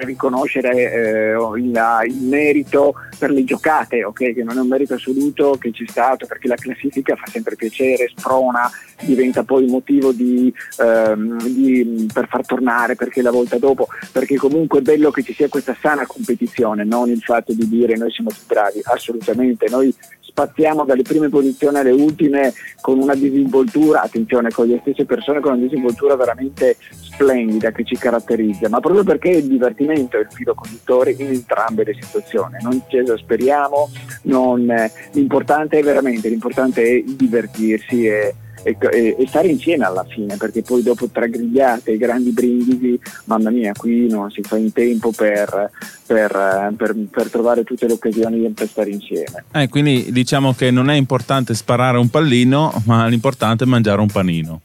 riconoscere 0.01 0.71
eh, 0.73 1.31
il, 1.55 1.81
il, 2.07 2.21
merito 2.23 2.95
per 3.17 3.31
le 3.31 3.45
giocate, 3.45 4.03
okay? 4.03 4.33
che 4.33 4.43
non 4.43 4.57
è 4.57 4.59
un 4.59 4.67
merito 4.67 4.95
assoluto 4.95 5.55
che 5.57 5.71
c'è 5.71 5.85
stato 5.87 6.25
perché 6.25 6.49
la 6.49 6.55
classifica 6.55 7.15
fa 7.15 7.27
sempre 7.27 7.55
piacere, 7.55 8.11
sprona, 8.13 8.69
diventa 8.99 9.43
poi 9.43 9.65
motivo 9.67 10.11
di, 10.11 10.53
ehm, 10.77 11.47
di, 11.47 12.05
per 12.13 12.27
far 12.27 12.45
tornare 12.45 12.95
perché 12.95 13.21
la 13.21 13.31
volta 13.31 13.57
dopo, 13.57 13.87
perché 14.11 14.35
comunque 14.35 14.79
è 14.79 14.81
bello 14.81 15.09
che 15.09 15.23
ci 15.23 15.33
sia 15.33 15.47
questa 15.47 15.75
sana 15.79 16.05
competizione, 16.05 16.83
non 16.83 17.09
il 17.09 17.21
fatto 17.21 17.53
di 17.53 17.65
dire 17.65 17.95
noi 17.95 18.11
siamo 18.11 18.29
più 18.29 18.43
bravi, 18.45 18.81
assolutamente, 18.83 19.67
noi 19.69 19.95
spaziamo 20.35 20.83
dalle 20.83 21.03
prime 21.03 21.29
posizioni 21.29 21.77
alle 21.77 21.91
ultime 21.91 22.53
con 22.81 22.99
una 22.99 23.15
disinvoltura, 23.15 24.01
attenzione, 24.01 24.51
con 24.51 24.67
le 24.67 24.79
stesse 24.81 25.05
persone 25.05 25.39
con 25.39 25.53
una 25.53 25.61
disinvoltura 25.61 26.17
veramente 26.17 26.75
splendida 26.89 27.71
che 27.71 27.85
ci 27.85 27.95
caratterizza, 27.95 28.67
ma 28.67 28.81
proprio 28.81 29.05
perché 29.05 29.29
il 29.29 29.47
divertimento 29.47 30.17
è 30.17 30.19
il 30.19 30.27
filo 30.29 30.53
conduttore 30.53 31.11
in 31.11 31.27
entrambe 31.27 31.85
le 31.85 31.95
situazioni, 31.97 32.57
non 32.61 32.83
ci 32.89 32.97
esasperiamo, 32.97 33.89
non, 34.23 34.69
l'importante 35.13 35.79
è 35.79 35.83
veramente, 35.83 36.27
l'importante 36.27 36.83
è 36.83 37.01
divertirsi 37.01 38.05
e 38.05 38.35
e, 38.65 38.75
e, 38.91 39.15
e, 39.19 39.27
stare 39.27 39.47
insieme 39.47 39.85
alla 39.85 40.03
fine, 40.09 40.37
perché 40.37 40.63
poi 40.63 40.81
dopo 40.81 41.07
tre 41.07 41.29
grigliate 41.29 41.91
e 41.91 41.97
grandi 41.97 42.31
brindisi, 42.31 42.99
mamma 43.25 43.51
mia, 43.51 43.73
qui 43.73 44.09
non 44.09 44.31
si 44.31 44.41
fa 44.41 44.57
in 44.57 44.73
tempo 44.73 45.11
per, 45.11 45.69
per, 46.07 46.73
per, 46.75 46.95
per 47.11 47.29
trovare 47.29 47.63
tutte 47.63 47.85
le 47.85 47.93
occasioni 47.93 48.49
per 48.49 48.67
stare 48.67 48.89
insieme. 48.89 49.45
Eh, 49.53 49.69
quindi 49.69 50.11
diciamo 50.11 50.53
che 50.53 50.71
non 50.71 50.89
è 50.89 50.95
importante 50.95 51.53
sparare 51.53 51.99
un 51.99 52.09
pallino, 52.09 52.81
ma 52.85 53.05
l'importante 53.05 53.65
è 53.65 53.67
mangiare 53.67 54.01
un 54.01 54.07
panino. 54.07 54.61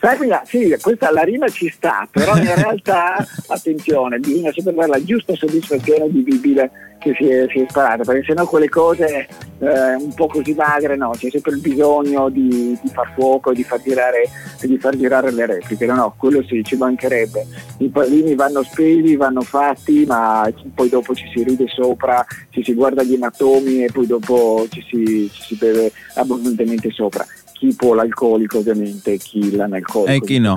Sai, 0.00 0.16
sì, 0.44 0.76
questa 0.80 1.10
la 1.10 1.22
rima 1.22 1.48
ci 1.48 1.68
sta, 1.70 2.06
però 2.08 2.36
in 2.36 2.44
realtà, 2.54 3.16
attenzione, 3.48 4.20
bisogna 4.20 4.52
sempre 4.52 4.72
avere 4.72 4.98
la 4.98 5.04
giusta 5.04 5.34
soddisfazione 5.34 6.08
vivibile 6.08 6.70
che 6.98 7.14
si 7.18 7.28
è, 7.28 7.46
si 7.50 7.60
è 7.60 7.66
sparata, 7.68 8.04
perché 8.04 8.24
sennò 8.26 8.46
quelle 8.46 8.68
cose 8.68 9.26
eh, 9.58 9.94
un 9.94 10.12
po' 10.14 10.28
così 10.28 10.52
magre 10.54 10.96
no, 10.96 11.10
c'è 11.16 11.30
sempre 11.30 11.52
il 11.52 11.60
bisogno 11.60 12.28
di, 12.28 12.78
di 12.80 12.88
far 12.92 13.12
fuoco, 13.14 13.52
di 13.52 13.64
far, 13.64 13.80
girare, 13.82 14.28
di 14.60 14.78
far 14.78 14.96
girare 14.96 15.32
le 15.32 15.46
repliche, 15.46 15.86
no, 15.86 15.94
no, 15.94 16.14
quello 16.16 16.44
sì, 16.44 16.62
ci 16.62 16.76
mancherebbe. 16.76 17.46
I 17.78 17.88
pallini 17.88 18.36
vanno 18.36 18.62
spesi, 18.62 19.16
vanno 19.16 19.42
fatti, 19.42 20.04
ma 20.06 20.48
poi 20.74 20.88
dopo 20.88 21.12
ci 21.12 21.28
si 21.34 21.42
ride 21.42 21.66
sopra, 21.66 22.24
ci 22.50 22.62
si 22.62 22.72
guarda 22.72 23.02
gli 23.02 23.14
ematomi 23.14 23.84
e 23.84 23.90
poi 23.90 24.06
dopo 24.06 24.64
ci 24.70 24.84
si, 24.88 25.28
ci 25.32 25.42
si 25.42 25.54
beve 25.56 25.90
abbondantemente 26.14 26.90
sopra 26.92 27.26
chi 27.58 27.74
può 27.74 27.94
l'alcolico 27.94 28.58
ovviamente, 28.58 29.16
chi 29.16 29.54
l'analcolico. 29.54 30.12
E 30.12 30.20
chi 30.20 30.38
no. 30.38 30.56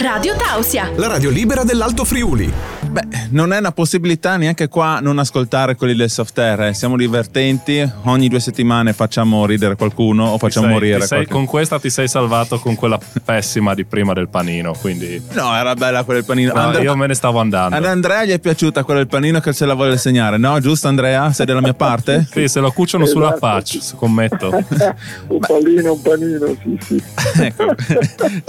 Radio 0.00 0.34
Tausia. 0.36 0.90
La 0.96 1.06
radio 1.08 1.30
libera 1.30 1.62
dell'Alto 1.62 2.04
Friuli. 2.04 2.52
Beh, 2.88 3.28
non 3.30 3.52
è 3.52 3.58
una 3.58 3.72
possibilità 3.72 4.36
neanche 4.36 4.68
qua 4.68 4.98
non 5.00 5.18
ascoltare 5.18 5.76
quelli 5.76 5.94
del 5.94 6.08
soft 6.08 6.38
air. 6.38 6.62
Eh. 6.62 6.74
Siamo 6.74 6.96
divertenti, 6.96 7.86
ogni 8.04 8.28
due 8.28 8.40
settimane 8.40 8.92
facciamo 8.92 9.44
ridere 9.44 9.76
qualcuno 9.76 10.28
o 10.28 10.38
facciamo 10.38 10.66
sei, 10.66 10.74
morire 10.74 11.00
sei, 11.00 11.08
qualcuno. 11.08 11.38
Con 11.38 11.46
questa 11.46 11.78
ti 11.78 11.90
sei 11.90 12.08
salvato 12.08 12.58
con 12.58 12.76
quella 12.76 12.98
pessima 13.22 13.74
di 13.74 13.84
prima 13.84 14.14
del 14.14 14.28
panino, 14.28 14.72
quindi... 14.72 15.22
No, 15.32 15.54
era 15.54 15.74
bella 15.74 16.02
quella 16.04 16.20
del 16.20 16.28
panino. 16.28 16.52
No, 16.54 16.60
Andre... 16.60 16.82
io 16.82 16.96
me 16.96 17.06
ne 17.06 17.14
stavo 17.14 17.38
andando. 17.40 17.76
Ad 17.76 17.84
Andrea 17.84 18.24
gli 18.24 18.30
è 18.30 18.38
piaciuta 18.38 18.84
quella 18.84 19.00
del 19.00 19.08
panino 19.08 19.40
che 19.40 19.52
se 19.52 19.66
la 19.66 19.74
vuole 19.74 19.98
segnare, 19.98 20.38
no? 20.38 20.58
Giusto 20.60 20.88
Andrea? 20.88 21.30
Sei 21.32 21.44
della 21.44 21.60
mia 21.60 21.74
parte? 21.74 22.26
sì, 22.32 22.48
se 22.48 22.60
lo 22.60 22.72
cuciono 22.72 23.04
esatto. 23.04 23.20
sulla 23.20 23.32
patch, 23.32 23.82
scommetto. 23.82 24.48
un 25.28 25.38
pallino, 25.38 25.92
un 25.92 26.02
panino, 26.02 26.56
sì, 26.62 26.78
sì. 26.80 27.02
ecco, 27.42 27.74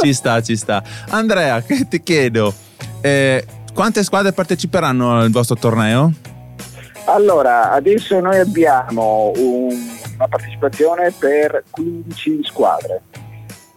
ci 0.02 0.13
sta, 0.13 0.42
ci 0.42 0.56
sta. 0.56 0.82
Andrea, 1.10 1.18
che 1.65 1.88
ti 1.88 2.01
chiedo, 2.01 2.53
eh, 3.01 3.45
quante 3.73 4.03
squadre 4.03 4.32
parteciperanno 4.32 5.19
al 5.19 5.29
vostro 5.32 5.55
torneo? 5.55 6.12
Allora, 7.05 7.71
adesso 7.71 8.19
noi 8.19 8.39
abbiamo 8.39 9.32
un, 9.36 9.75
una 10.15 10.27
partecipazione 10.27 11.12
per 11.17 11.63
15 11.69 12.41
squadre. 12.43 13.01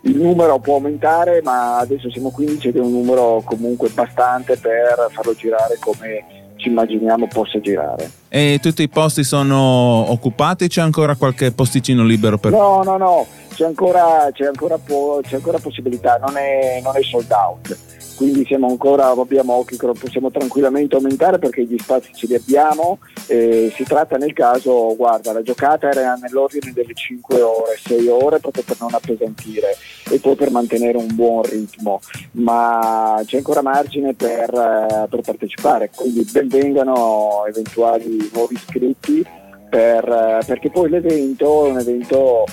il 0.03 0.17
numero 0.17 0.59
può 0.59 0.75
aumentare, 0.75 1.41
ma 1.43 1.79
adesso 1.79 2.11
siamo 2.11 2.31
15 2.31 2.69
ed 2.69 2.77
è 2.77 2.81
un 2.81 2.93
numero 2.93 3.43
comunque 3.45 3.89
bastante 3.91 4.57
per 4.57 5.09
farlo 5.13 5.35
girare 5.35 5.77
come 5.81 6.42
ci 6.57 6.69
immaginiamo 6.69 7.27
possa 7.27 7.61
girare. 7.61 8.11
E 8.29 8.59
tutti 8.63 8.83
i 8.83 8.89
posti 8.89 9.25
sono 9.25 10.11
occupati? 10.11 10.69
C'è 10.69 10.81
ancora 10.81 11.17
qualche 11.17 11.53
posticino 11.53 12.05
libero 12.05 12.39
per... 12.39 12.53
No, 12.53 12.83
no, 12.83 12.97
no, 12.97 13.27
c'è 13.55 13.65
ancora, 13.65 14.29
c'è 14.33 14.47
ancora, 14.47 14.79
po- 14.79 15.21
c'è 15.23 15.37
ancora 15.37 15.59
possibilità, 15.59 16.17
non 16.17 16.37
è, 16.37 16.81
non 16.83 16.97
è 16.97 17.03
sold 17.03 17.31
out 17.31 17.92
quindi 18.23 18.45
siamo 18.45 18.69
ancora, 18.69 19.09
abbiamo 19.09 19.55
occhi 19.55 19.77
possiamo 19.77 20.31
tranquillamente 20.31 20.95
aumentare 20.95 21.41
perché 21.41 21.65
gli 21.65 21.77
spazi 21.77 22.13
ce 22.15 22.29
li 22.29 22.37
abbiamo. 22.37 22.99
Eh, 23.27 23.73
si 23.75 23.83
tratta 23.83 24.17
nel 24.17 24.33
caso, 24.33 24.95
guarda, 24.95 25.33
la 25.33 25.43
giocata 25.43 25.91
era 25.91 26.15
nell'ordine 26.15 26.73
delle 26.73 26.95
5 26.95 27.43
ore, 27.43 27.77
6 27.83 28.07
ore 28.07 28.39
proprio 28.39 28.63
per 28.63 28.77
non 28.79 28.95
appesantire 28.95 29.77
e 30.09 30.21
poi 30.21 30.37
per 30.37 30.53
mantenere 30.53 30.99
un 30.99 31.13
buon 31.17 31.43
ritmo, 31.43 32.01
ma 32.33 33.21
c'è 33.27 33.39
ancora 33.39 33.61
margine 33.61 34.15
per, 34.15 34.55
eh, 34.55 35.07
per 35.11 35.21
partecipare, 35.21 35.91
quindi 35.93 36.25
benvengano 36.31 37.45
eventuali 37.49 38.31
nuovi 38.33 38.55
iscritti 38.55 39.27
per, 39.69 40.09
eh, 40.09 40.45
perché 40.47 40.71
poi 40.71 40.89
l'evento 40.91 41.67
è 41.67 41.71
un 41.71 41.79
evento 41.81 42.45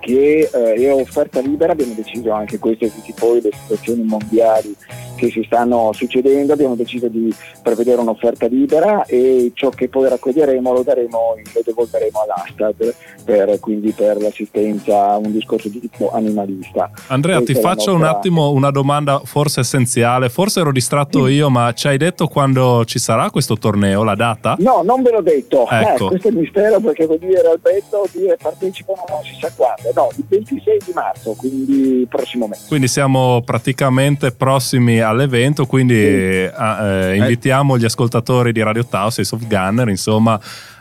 che 0.00 0.48
eh, 0.52 0.74
è 0.74 0.92
offerta 0.92 1.40
libera, 1.40 1.72
abbiamo 1.72 1.94
deciso 1.94 2.30
anche 2.32 2.58
questo, 2.58 2.86
tutti 2.88 3.12
poi 3.18 3.40
le 3.40 3.50
situazioni 3.52 4.02
mondiali 4.02 4.76
che 5.18 5.30
si 5.30 5.42
stanno 5.44 5.90
succedendo, 5.92 6.52
abbiamo 6.52 6.76
deciso 6.76 7.08
di 7.08 7.34
prevedere 7.62 8.00
un'offerta 8.00 8.46
libera 8.46 9.04
e 9.04 9.50
ciò 9.52 9.68
che 9.68 9.88
poi 9.88 10.08
raccoglieremo 10.08 10.72
lo, 10.72 10.82
daremo, 10.82 11.34
lo 11.52 11.60
devolveremo 11.64 12.20
all'Astad, 12.20 12.94
per, 13.24 13.58
quindi 13.58 13.90
per 13.90 14.20
l'assistenza 14.20 15.10
a 15.10 15.16
un 15.16 15.32
discorso 15.32 15.68
di 15.68 15.80
tipo 15.80 16.10
animalista. 16.12 16.90
Andrea, 17.08 17.38
Questa 17.38 17.54
ti 17.54 17.60
faccio 17.60 17.90
nostra... 17.90 18.10
un 18.10 18.16
attimo 18.16 18.50
una 18.50 18.70
domanda 18.70 19.20
forse 19.24 19.60
essenziale, 19.60 20.28
forse 20.28 20.60
ero 20.60 20.72
distratto 20.72 21.26
sì. 21.26 21.32
io, 21.32 21.50
ma 21.50 21.72
ci 21.72 21.88
hai 21.88 21.98
detto 21.98 22.28
quando 22.28 22.84
ci 22.84 22.98
sarà 22.98 23.28
questo 23.30 23.58
torneo, 23.58 24.04
la 24.04 24.14
data? 24.14 24.56
No, 24.60 24.82
non 24.84 25.02
ve 25.02 25.10
l'ho 25.10 25.22
detto, 25.22 25.68
eh, 25.68 25.80
ecco. 25.80 26.06
eh, 26.06 26.08
questo 26.10 26.28
è 26.28 26.30
il 26.30 26.36
mistero 26.36 26.80
perché 26.80 27.06
vuol 27.06 27.18
dire 27.18 27.40
al 27.40 27.60
petto 27.60 28.06
dire 28.12 28.36
partecipano 28.40 29.04
non 29.08 29.22
si 29.24 29.36
sa 29.40 29.50
quando, 29.54 29.87
no, 29.94 30.10
il 30.16 30.24
26 30.28 30.78
di 30.84 30.92
marzo, 30.94 31.32
quindi 31.32 32.06
prossimo 32.08 32.46
mese. 32.46 32.66
Quindi 32.68 32.88
siamo 32.88 33.42
praticamente 33.44 34.32
prossimi 34.32 35.00
all'evento, 35.00 35.66
quindi 35.66 35.94
sì. 35.94 36.00
eh, 36.00 37.16
invitiamo 37.16 37.78
gli 37.78 37.84
ascoltatori 37.84 38.52
di 38.52 38.62
Radio 38.62 38.84
Taos 38.84 39.18
e 39.18 39.24
Soft 39.24 39.46
Gunner, 39.46 39.88
insomma, 39.88 40.40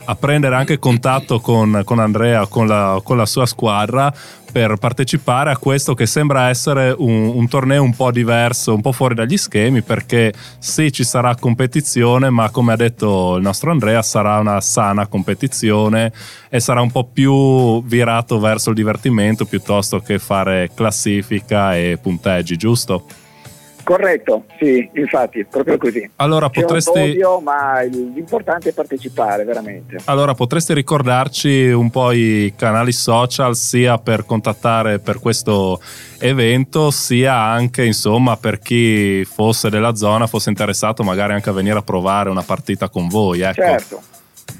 a 0.09 0.15
prendere 0.15 0.55
anche 0.55 0.79
contatto 0.79 1.39
con, 1.39 1.81
con 1.83 1.99
Andrea, 1.99 2.47
con 2.47 2.65
la, 2.65 2.99
con 3.03 3.17
la, 3.17 3.25
sua 3.25 3.45
squadra 3.45 4.13
per 4.49 4.77
partecipare 4.77 5.51
a 5.51 5.57
questo 5.57 5.93
che 5.93 6.05
sembra 6.05 6.47
essere 6.47 6.95
un, 6.97 7.31
un, 7.35 7.47
torneo 7.49 7.83
un 7.83 7.93
po' 7.93 8.11
diverso, 8.11 8.73
un 8.73 8.79
po' 8.79 8.93
fuori 8.93 9.15
dagli 9.15 9.35
schemi, 9.35 9.81
perché 9.81 10.33
sì 10.59 10.93
ci 10.93 11.03
sarà 11.03 11.35
competizione, 11.35 12.29
ma 12.29 12.49
come 12.49 12.71
ha 12.71 12.77
detto 12.77 13.35
il 13.35 13.43
nostro 13.43 13.71
Andrea 13.71 14.01
sarà 14.01 14.39
una 14.39 14.61
sana 14.61 15.07
competizione 15.07 16.13
e 16.49 16.59
sarà 16.61 16.79
un 16.79 16.91
po' 16.91 17.03
più 17.03 17.83
virato 17.83 18.39
verso 18.39 18.69
il 18.69 18.75
divertimento 18.75 19.43
piuttosto 19.43 19.99
che 19.99 20.19
fare 20.19 20.71
classifica 20.73 21.75
e 21.75 21.99
punteggi, 22.01 22.55
giusto? 22.55 23.03
Corretto, 23.87 24.43
sì, 24.59 24.89
infatti, 24.95 25.45
proprio 25.45 25.77
così. 25.77 26.09
Allora 26.17 26.49
C'è 26.49 26.59
potresti... 26.59 26.91
podio, 26.91 27.39
ma 27.39 27.81
l'importante 27.83 28.71
è 28.71 28.73
partecipare, 28.73 29.45
veramente. 29.45 29.95
Allora 30.07 30.33
potresti 30.33 30.73
ricordarci 30.73 31.69
un 31.69 31.89
po' 31.89 32.11
i 32.11 32.53
canali 32.57 32.91
social 32.91 33.55
sia 33.55 33.97
per 33.97 34.25
contattare 34.25 34.99
per 34.99 35.21
questo 35.21 35.79
evento, 36.19 36.91
sia 36.91 37.35
anche 37.35 37.85
insomma 37.85 38.35
per 38.35 38.59
chi 38.59 39.23
fosse 39.23 39.69
della 39.69 39.95
zona, 39.95 40.27
fosse 40.27 40.49
interessato 40.49 41.03
magari 41.03 41.31
anche 41.31 41.49
a 41.49 41.53
venire 41.53 41.77
a 41.77 41.81
provare 41.81 42.29
una 42.29 42.43
partita 42.43 42.89
con 42.89 43.07
voi. 43.07 43.39
Ecco. 43.39 43.53
Certo. 43.53 44.01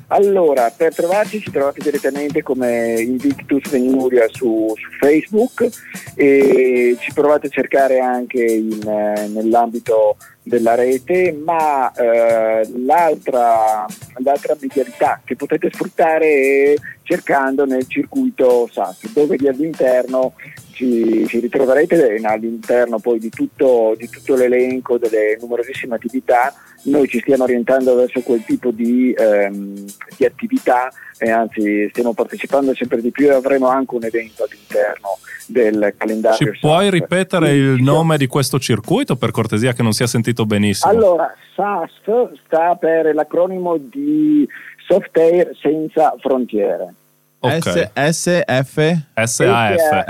Allora, 0.10 0.72
per 0.76 0.96
trovarci 0.96 1.42
ci 1.42 1.52
trovate 1.52 1.82
direttamente 1.82 2.42
come 2.42 2.94
Invictus 3.02 3.70
Venuria 3.70 4.26
su, 4.32 4.74
su 4.74 4.90
Facebook 5.00 5.68
e 6.16 6.96
ci 6.98 7.12
provate 7.14 7.48
a 7.48 7.50
cercare 7.50 8.00
anche 8.00 8.42
in, 8.42 8.80
eh, 8.88 9.28
nell'ambito 9.28 10.16
della 10.44 10.76
rete, 10.76 11.34
ma 11.34 11.92
eh, 11.92 12.66
l'altra, 12.86 13.86
l'altra 14.24 14.56
medialità 14.58 15.20
che 15.26 15.36
potete 15.36 15.70
sfruttare 15.74 16.26
è 16.26 16.74
cercando 17.04 17.66
nel 17.66 17.86
circuito 17.88 18.70
SAS, 18.72 19.12
dove 19.12 19.36
lì 19.36 19.50
all'interno 19.50 20.36
ci, 20.72 21.26
ci, 21.28 21.40
ritroverete 21.40 22.22
all'interno 22.24 23.00
poi 23.00 23.20
di 23.20 23.30
tutto, 23.30 23.94
di 23.98 24.08
tutto, 24.08 24.36
l'elenco 24.36 24.98
delle 24.98 25.38
numerosissime 25.40 25.96
attività, 25.96 26.54
noi 26.84 27.08
ci 27.08 27.20
stiamo 27.20 27.44
orientando 27.44 27.96
verso 27.96 28.22
quel 28.22 28.44
tipo 28.44 28.72
di, 28.72 29.14
ehm, 29.18 29.86
di 30.18 30.26
attività 30.26 30.90
e 31.18 31.30
anzi 31.32 31.88
stiamo 31.90 32.14
partecipando 32.14 32.74
sempre 32.76 33.02
di 33.02 33.12
più 33.12 33.28
e 33.28 33.34
avremo 33.34 33.68
anche 33.68 33.96
un 33.96 34.04
evento 34.04 34.44
all'interno 34.44 35.18
del 35.48 35.94
calendario. 35.98 36.54
Ci 36.54 36.60
puoi 36.60 36.90
ripetere 36.90 37.52
il 37.52 37.82
nome 37.82 38.18
di 38.18 38.28
questo 38.28 38.60
circuito 38.60 39.16
per 39.16 39.32
cortesia 39.32 39.74
che 39.74 39.84
non 39.84 39.94
si 39.94 40.04
è 40.04 40.08
sentito 40.08 40.46
benissimo? 40.46 40.92
Allora, 40.92 41.34
SASF 41.56 42.32
sta 42.46 42.76
per 42.76 43.14
l'acronimo 43.14 43.78
di 43.78 44.48
Software 44.88 45.54
Senza 45.60 46.16
Frontiere. 46.20 46.94
Okay. 47.40 47.90
SAF. 47.94 49.04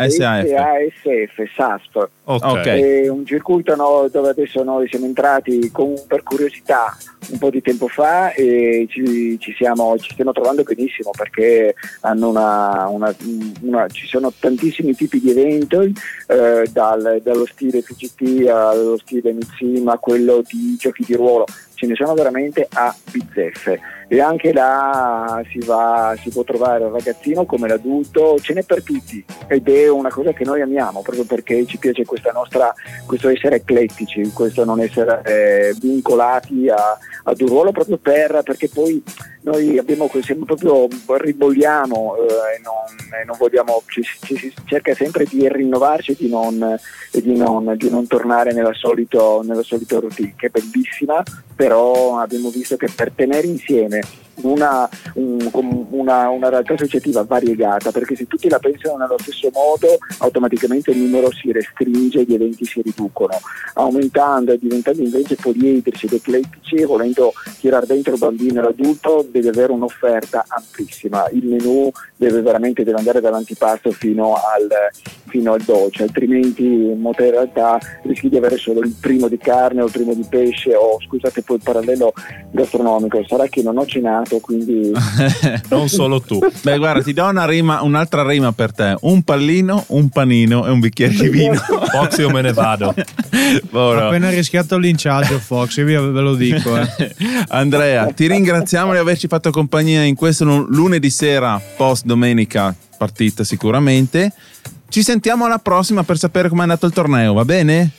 SASF, 0.08 1.44
SASF. 1.56 2.10
Okay. 2.24 3.04
È 3.04 3.08
un 3.10 3.26
circuito 3.26 3.76
no, 3.76 4.08
dove 4.10 4.30
adesso 4.30 4.63
noi 4.63 4.88
siamo 4.88 5.06
entrati 5.06 5.70
con, 5.72 5.94
per 6.08 6.24
curiosità 6.24 6.96
un 7.30 7.38
po' 7.38 7.50
di 7.50 7.62
tempo 7.62 7.90
fa 7.90 8.32
e 8.32 8.88
ci, 8.90 9.38
ci, 9.40 9.54
siamo, 9.58 9.98
ci 9.98 10.12
stiamo 10.13 10.32
trovando 10.32 10.63
benissimo 10.63 11.12
perché 11.12 11.76
una, 12.02 12.88
una, 12.88 13.13
una, 13.62 13.88
ci 13.90 14.08
sono 14.08 14.32
tantissimi 14.38 14.96
tipi 14.96 15.20
di 15.20 15.32
eventi, 15.32 15.94
eh, 16.28 16.68
dal, 16.72 17.20
dallo 17.22 17.46
stile 17.46 17.82
FGT 17.82 18.48
allo 18.48 18.98
stile 18.98 19.34
MITSIM 19.34 19.88
a 19.90 19.98
quello 19.98 20.42
di 20.48 20.78
giochi 20.78 21.04
di 21.06 21.16
ruolo, 21.16 21.46
ce 21.78 21.86
ne 21.86 21.96
sono 21.96 22.13
veramente 22.16 22.68
a 22.74 22.94
bizzeffe. 23.12 23.80
E 24.10 24.22
anche 24.22 24.54
là 24.54 25.42
si, 25.52 25.60
va, 25.60 26.16
si 26.20 26.30
può 26.30 26.44
trovare 26.44 26.86
il 26.86 26.92
ragazzino 26.92 27.46
come 27.46 27.68
l'adulto, 27.68 28.40
ce 28.40 28.54
n'è 28.54 28.63
per 28.63 28.82
tutti 28.82 29.24
ed 29.48 29.68
è 29.68 29.90
una 29.90 30.10
cosa 30.10 30.32
che 30.32 30.46
noi 30.46 30.62
amiamo 30.62 31.02
proprio 31.02 31.26
perché 31.26 31.66
ci 31.66 31.78
piace 31.78 32.04
nostra, 32.34 32.74
questo 33.06 33.28
essere 33.28 33.58
eclettici, 33.58 34.32
questo 34.32 34.63
non 34.63 34.80
essere 34.80 35.22
eh, 35.26 35.76
vincolati 35.80 36.70
a, 36.70 36.98
ad 37.24 37.42
un 37.42 37.48
ruolo 37.48 37.72
proprio 37.72 37.98
per, 37.98 38.42
perché 38.44 38.70
poi 38.70 39.04
noi 39.47 39.77
abbiamo, 39.77 40.10
siamo 40.21 40.45
proprio 40.45 40.88
ribolliamo 41.05 42.15
eh, 42.17 42.21
e, 42.21 42.62
non, 42.62 43.19
e, 43.19 43.23
non, 43.23 43.38
vogliamo, 43.38 43.81
ci, 43.88 44.03
si 44.03 44.53
cerca 44.65 44.93
sempre 44.93 45.25
di 45.25 45.47
rinnovarci 45.47 46.15
di 46.19 46.29
non, 46.29 46.77
e 47.12 47.21
di 47.21 47.36
non, 47.36 47.73
di 47.77 47.89
non 47.89 48.05
tornare 48.07 48.53
nella 48.53 48.73
solita 48.73 49.99
routine, 49.99 50.33
che 50.36 50.47
è 50.47 50.49
bellissima, 50.49 51.23
però 51.55 52.19
abbiamo 52.19 52.49
visto 52.49 52.75
che 52.75 52.89
per 52.93 53.12
tenere 53.15 53.47
insieme 53.47 54.01
una, 54.41 54.88
un, 55.13 55.50
una, 55.89 56.30
una, 56.30 56.50
realtà 56.50 56.73
associativa 56.73 57.23
variegata, 57.23 57.91
perché 57.91 58.15
se 58.15 58.28
tutti 58.28 58.50
la 58.50 58.60
pensano 58.60 58.97
nello 58.97 59.17
stesso 59.19 59.50
modo, 59.54 59.97
automaticamente 60.19 60.91
il 60.91 61.00
numero 61.00 61.32
si 61.32 61.52
restringe 61.52 62.19
e 62.19 62.23
gli 62.23 62.34
eventi 62.34 62.65
si 62.65 62.82
riducono, 62.82 63.39
aumentando 63.76 64.52
e 64.52 64.60
diventando 64.60 65.02
invece 65.02 65.36
poliedrici 65.36 66.06
ed 66.06 66.13
eclettici, 66.13 66.84
volendo 66.84 67.34
tirare 67.60 67.86
dentro 67.86 68.13
il 68.13 68.19
bambino 68.19 68.60
e 68.60 68.63
l'adulto, 68.63 69.26
deve 69.30 69.50
avere 69.50 69.71
un'offerta 69.71 70.45
amplissima. 70.47 71.28
Il 71.32 71.45
menù 71.45 71.89
deve 72.15 72.41
veramente 72.41 72.84
deve 72.84 72.97
andare 72.97 73.21
dall'antipasto 73.21 73.91
fino 73.91 74.36
al, 74.36 74.69
fino 75.28 75.54
al 75.54 75.62
dolce, 75.62 76.04
altrimenti 76.04 76.63
in 76.63 77.13
realtà 77.32 77.80
rischi 78.04 78.30
di 78.30 78.38
avere 78.38 78.58
solo 78.58 78.82
il 78.82 78.95
primo 79.00 79.28
di 79.28 79.38
carne 79.38 79.82
o 79.82 79.86
il 79.86 79.91
primo 79.91 80.13
di 80.13 80.26
pesce 80.30 80.76
o 80.76 81.00
scusate 81.02 81.41
poi 81.41 81.58
il 81.58 81.63
parallelo 81.63 82.13
gastronomico, 82.52 83.23
sarà 83.28 83.47
che 83.47 83.62
non 83.62 83.78
ho 83.78 83.86
cenato 83.86 84.27
quindi... 84.42 84.92
non 85.70 85.90
solo 85.90 86.22
tu. 86.22 86.40
Beh 86.62 86.78
guarda 86.78 87.02
ti 87.02 87.13
do 87.13 87.26
una 87.26 87.46
rima, 87.46 87.82
un'altra 87.82 88.26
rima 88.28 88.52
per 88.52 88.74
te, 88.74 88.96
un 89.02 89.24
pallino, 89.24 89.86
un 89.88 90.10
panino 90.10 90.66
e 90.66 90.70
un 90.70 90.80
bicchiere 90.80 91.13
di 91.13 91.30
vino. 91.30 91.56
Fox 91.92 92.18
io 92.18 92.30
me 92.30 92.42
ne 92.42 92.54
vado. 92.54 92.94
Ha 92.94 94.08
appena 94.08 94.30
rischiato 94.30 94.76
il 94.76 94.82
linciaggio 94.82 95.40
Fox, 95.40 95.78
io 95.78 96.12
ve 96.12 96.22
lo 96.22 96.36
dico. 96.36 96.78
Eh. 96.78 97.16
Andrea, 97.50 98.08
ti 98.08 98.28
ringraziamo 98.28 98.92
di 98.92 98.98
averci 98.98 99.28
fatto 99.28 99.52
compagnia 99.52 100.04
in 100.04 100.16
questo 100.16 100.46
lunedì 100.46 101.10
sera 101.10 101.62
post 101.78 102.06
domenica 102.06 102.76
partita 102.98 103.44
sicuramente. 103.44 104.34
Ci 104.90 105.04
sentiamo 105.04 105.46
alla 105.46 105.60
prossima 105.60 106.04
per 106.04 106.18
sapere 106.18 106.50
com'è 106.50 106.62
andato 106.62 106.86
il 106.86 106.94
torneo, 106.94 107.34
va 107.34 107.44
bene? 107.44 107.92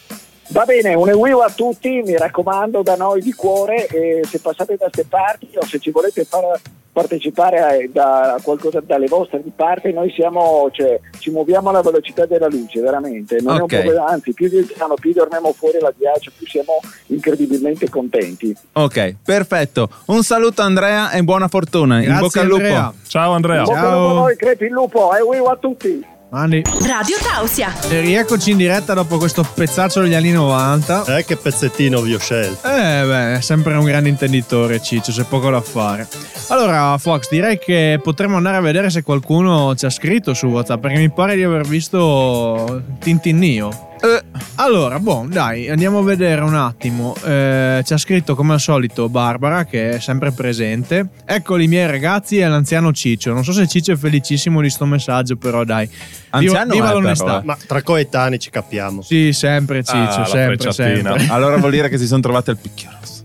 Va 0.51 0.65
bene, 0.65 0.95
un 0.95 1.09
ewiu 1.09 1.39
a 1.41 1.51
tutti, 1.51 2.01
mi 2.05 2.17
raccomando 2.17 2.83
da 2.83 2.97
noi 2.97 3.21
di 3.21 3.33
cuore 3.35 3.87
e 3.87 4.23
se 4.27 4.39
passate 4.41 4.77
da 4.77 4.85
queste 4.85 5.05
parti 5.05 5.51
o 5.55 5.65
se 5.67 5.79
ci 5.79 5.91
volete 5.91 6.25
far 6.25 6.59
partecipare 6.91 7.61
a, 7.61 7.77
da, 7.93 8.35
a 8.35 8.41
qualcosa 8.43 8.81
dalle 8.81 9.07
vostre 9.07 9.43
di 9.43 9.53
parte, 9.55 9.93
noi 9.93 10.11
siamo, 10.11 10.69
cioè, 10.73 10.99
ci 11.19 11.31
muoviamo 11.31 11.69
alla 11.69 11.83
velocità 11.83 12.25
della 12.25 12.49
luce, 12.49 12.81
veramente. 12.81 13.37
Non 13.43 13.61
Ok. 13.61 13.73
è 13.73 13.77
un 13.77 13.83
problema, 13.83 14.07
anzi, 14.07 14.33
più 14.33 14.49
viaggiamo, 14.49 14.95
più 14.95 15.13
dormiamo 15.13 15.53
fuori 15.53 15.79
la 15.81 15.93
ghiaccio, 15.97 16.33
più 16.37 16.47
siamo 16.47 16.81
incredibilmente 17.09 17.89
contenti. 17.91 18.57
Ok, 18.73 19.17
perfetto. 19.23 19.91
Un 20.07 20.23
saluto 20.23 20.63
Andrea 20.63 21.11
e 21.11 21.23
buona 21.23 21.47
fortuna. 21.49 21.99
In 21.99 22.05
Grazie, 22.05 22.21
bocca 22.23 22.41
al 22.41 22.47
lupo. 22.47 22.63
Andrea. 22.65 22.93
Ciao 23.07 23.33
Andrea. 23.33 23.63
Bocca 23.63 23.81
al 23.81 23.93
lupo 23.93 24.09
a 24.09 24.13
noi, 24.15 24.37
crepi 24.37 24.65
il 24.65 24.73
lupo, 24.73 25.15
ewiu 25.15 25.45
a 25.45 25.57
tutti! 25.57 26.17
Mandi. 26.31 26.63
Radio 26.83 27.17
Tausia. 27.23 27.73
E 27.89 28.01
rieccoci 28.01 28.51
in 28.51 28.59
diretta 28.59 28.93
dopo 28.93 29.17
questo 29.17 29.43
pezzaccio 29.43 30.03
degli 30.03 30.15
anni 30.15 30.31
90. 30.31 31.17
Eh, 31.17 31.25
che 31.25 31.37
pezzettino 31.37 32.03
vi 32.03 32.15
ho 32.15 32.19
scelto. 32.19 32.69
Eh 32.69 33.03
beh, 33.07 33.37
è 33.37 33.41
sempre 33.41 33.75
un 33.77 33.85
grande 33.85 34.11
intenditore 34.11 34.83
Ciccio, 34.83 35.11
c'è 35.11 35.25
poco 35.25 35.49
da 35.51 35.63
fare. 35.63 36.07
Allora, 36.49 36.99
Fox, 36.99 37.31
direi 37.31 37.59
che 37.59 37.99
potremmo 38.03 38.37
andare 38.37 38.59
a 38.59 38.61
vedere 38.61 38.91
se 38.91 39.03
qualcuno 39.03 39.75
ci 39.75 39.87
ha 39.87 39.91
scritto 39.91 40.35
su 40.35 40.47
WhatsApp, 40.47 40.81
perché 40.81 40.99
mi 40.99 41.11
pare 41.11 41.35
di 41.35 41.43
aver 41.43 41.67
visto 41.67 42.83
Tintinnio. 42.99 43.88
Eh, 44.01 44.23
Allora, 44.57 44.99
boh, 44.99 45.27
dai, 45.29 45.69
andiamo 45.69 45.99
a 45.99 46.03
vedere 46.03 46.41
un 46.43 46.55
attimo. 46.55 47.15
Eh, 47.25 47.83
ci 47.85 47.93
ha 47.93 47.97
scritto 47.97 48.35
come 48.35 48.55
al 48.55 48.61
solito 48.61 49.09
Barbara, 49.09 49.65
che 49.65 49.91
è 49.91 50.01
sempre 50.01 50.33
presente. 50.33 51.09
Eccoli 51.25 51.65
i 51.65 51.69
miei 51.69 51.87
ragazzi 51.87 52.39
e 52.39 52.47
l'anziano 52.49 52.93
Ciccio. 52.93 53.33
Non 53.33 53.45
so 53.45 53.53
se 53.53 53.67
Ciccio 53.67 53.93
è 53.93 53.97
felicissimo 53.97 54.61
di 54.61 54.71
sto 54.71 54.85
messaggio, 54.85 55.37
però 55.37 55.65
dai. 55.65 55.89
Anziano 56.31 56.73
viva 56.73 56.91
è, 56.91 56.93
l'onestà. 56.93 57.25
però, 57.25 57.39
eh. 57.39 57.45
Ma 57.45 57.57
tra 57.67 57.83
coetanei 57.83 58.39
ci 58.39 58.51
capiamo. 58.51 59.03
Sì, 59.03 59.33
sempre 59.33 59.83
Ciccio, 59.83 60.21
Ah, 60.21 60.25
sempre, 60.27 60.73
sempre. 60.73 61.27
allora 61.29 61.57
vuol 61.57 61.71
dire 61.71 61.89
che 61.89 61.99
si 61.99 62.07
sono 62.07 62.21
trovate 62.21 62.51
al 62.51 62.59
picchio 62.59 62.89
rosso. 63.01 63.18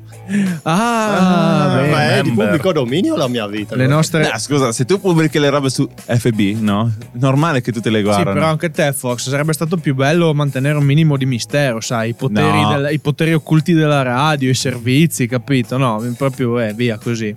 Ah, 0.63 1.71
Ah, 1.71 1.75
bene. 1.75 1.91
ma 1.91 2.09
è 2.17 2.21
di 2.21 2.29
member. 2.29 2.45
pubblico 2.45 2.71
dominio 2.71 3.15
la 3.15 3.27
mia 3.27 3.47
vita? 3.47 3.75
Le 3.75 3.87
nostre... 3.87 4.29
No, 4.29 4.37
scusa, 4.37 4.71
se 4.71 4.85
tu 4.85 4.99
pubblichi 4.99 5.39
le 5.39 5.49
robe 5.49 5.69
su 5.69 5.87
FB, 6.07 6.39
no? 6.61 6.91
Normale 7.13 7.61
che 7.61 7.71
tu 7.71 7.79
te 7.79 7.89
le 7.89 7.99
Sì, 7.99 8.03
guardano. 8.03 8.33
però 8.33 8.47
anche 8.47 8.71
te, 8.71 8.93
Fox, 8.93 9.29
sarebbe 9.29 9.53
stato 9.53 9.77
più 9.77 9.95
bello 9.95 10.33
mantenere 10.33 10.77
un 10.77 10.83
minimo 10.85 11.17
di 11.17 11.25
mistero, 11.25 11.79
sai, 11.81 12.09
i 12.09 12.13
poteri, 12.13 12.61
No. 12.61 12.77
del- 12.77 12.93
i 12.93 12.99
poteri 12.99 13.33
occulti 13.33 13.73
della 13.73 14.01
radio, 14.01 14.49
i 14.49 14.53
servizi, 14.55 15.27
capito? 15.27 15.77
No, 15.77 16.03
proprio 16.17 16.59
eh, 16.59 16.73
via 16.73 16.97
così. 16.97 17.35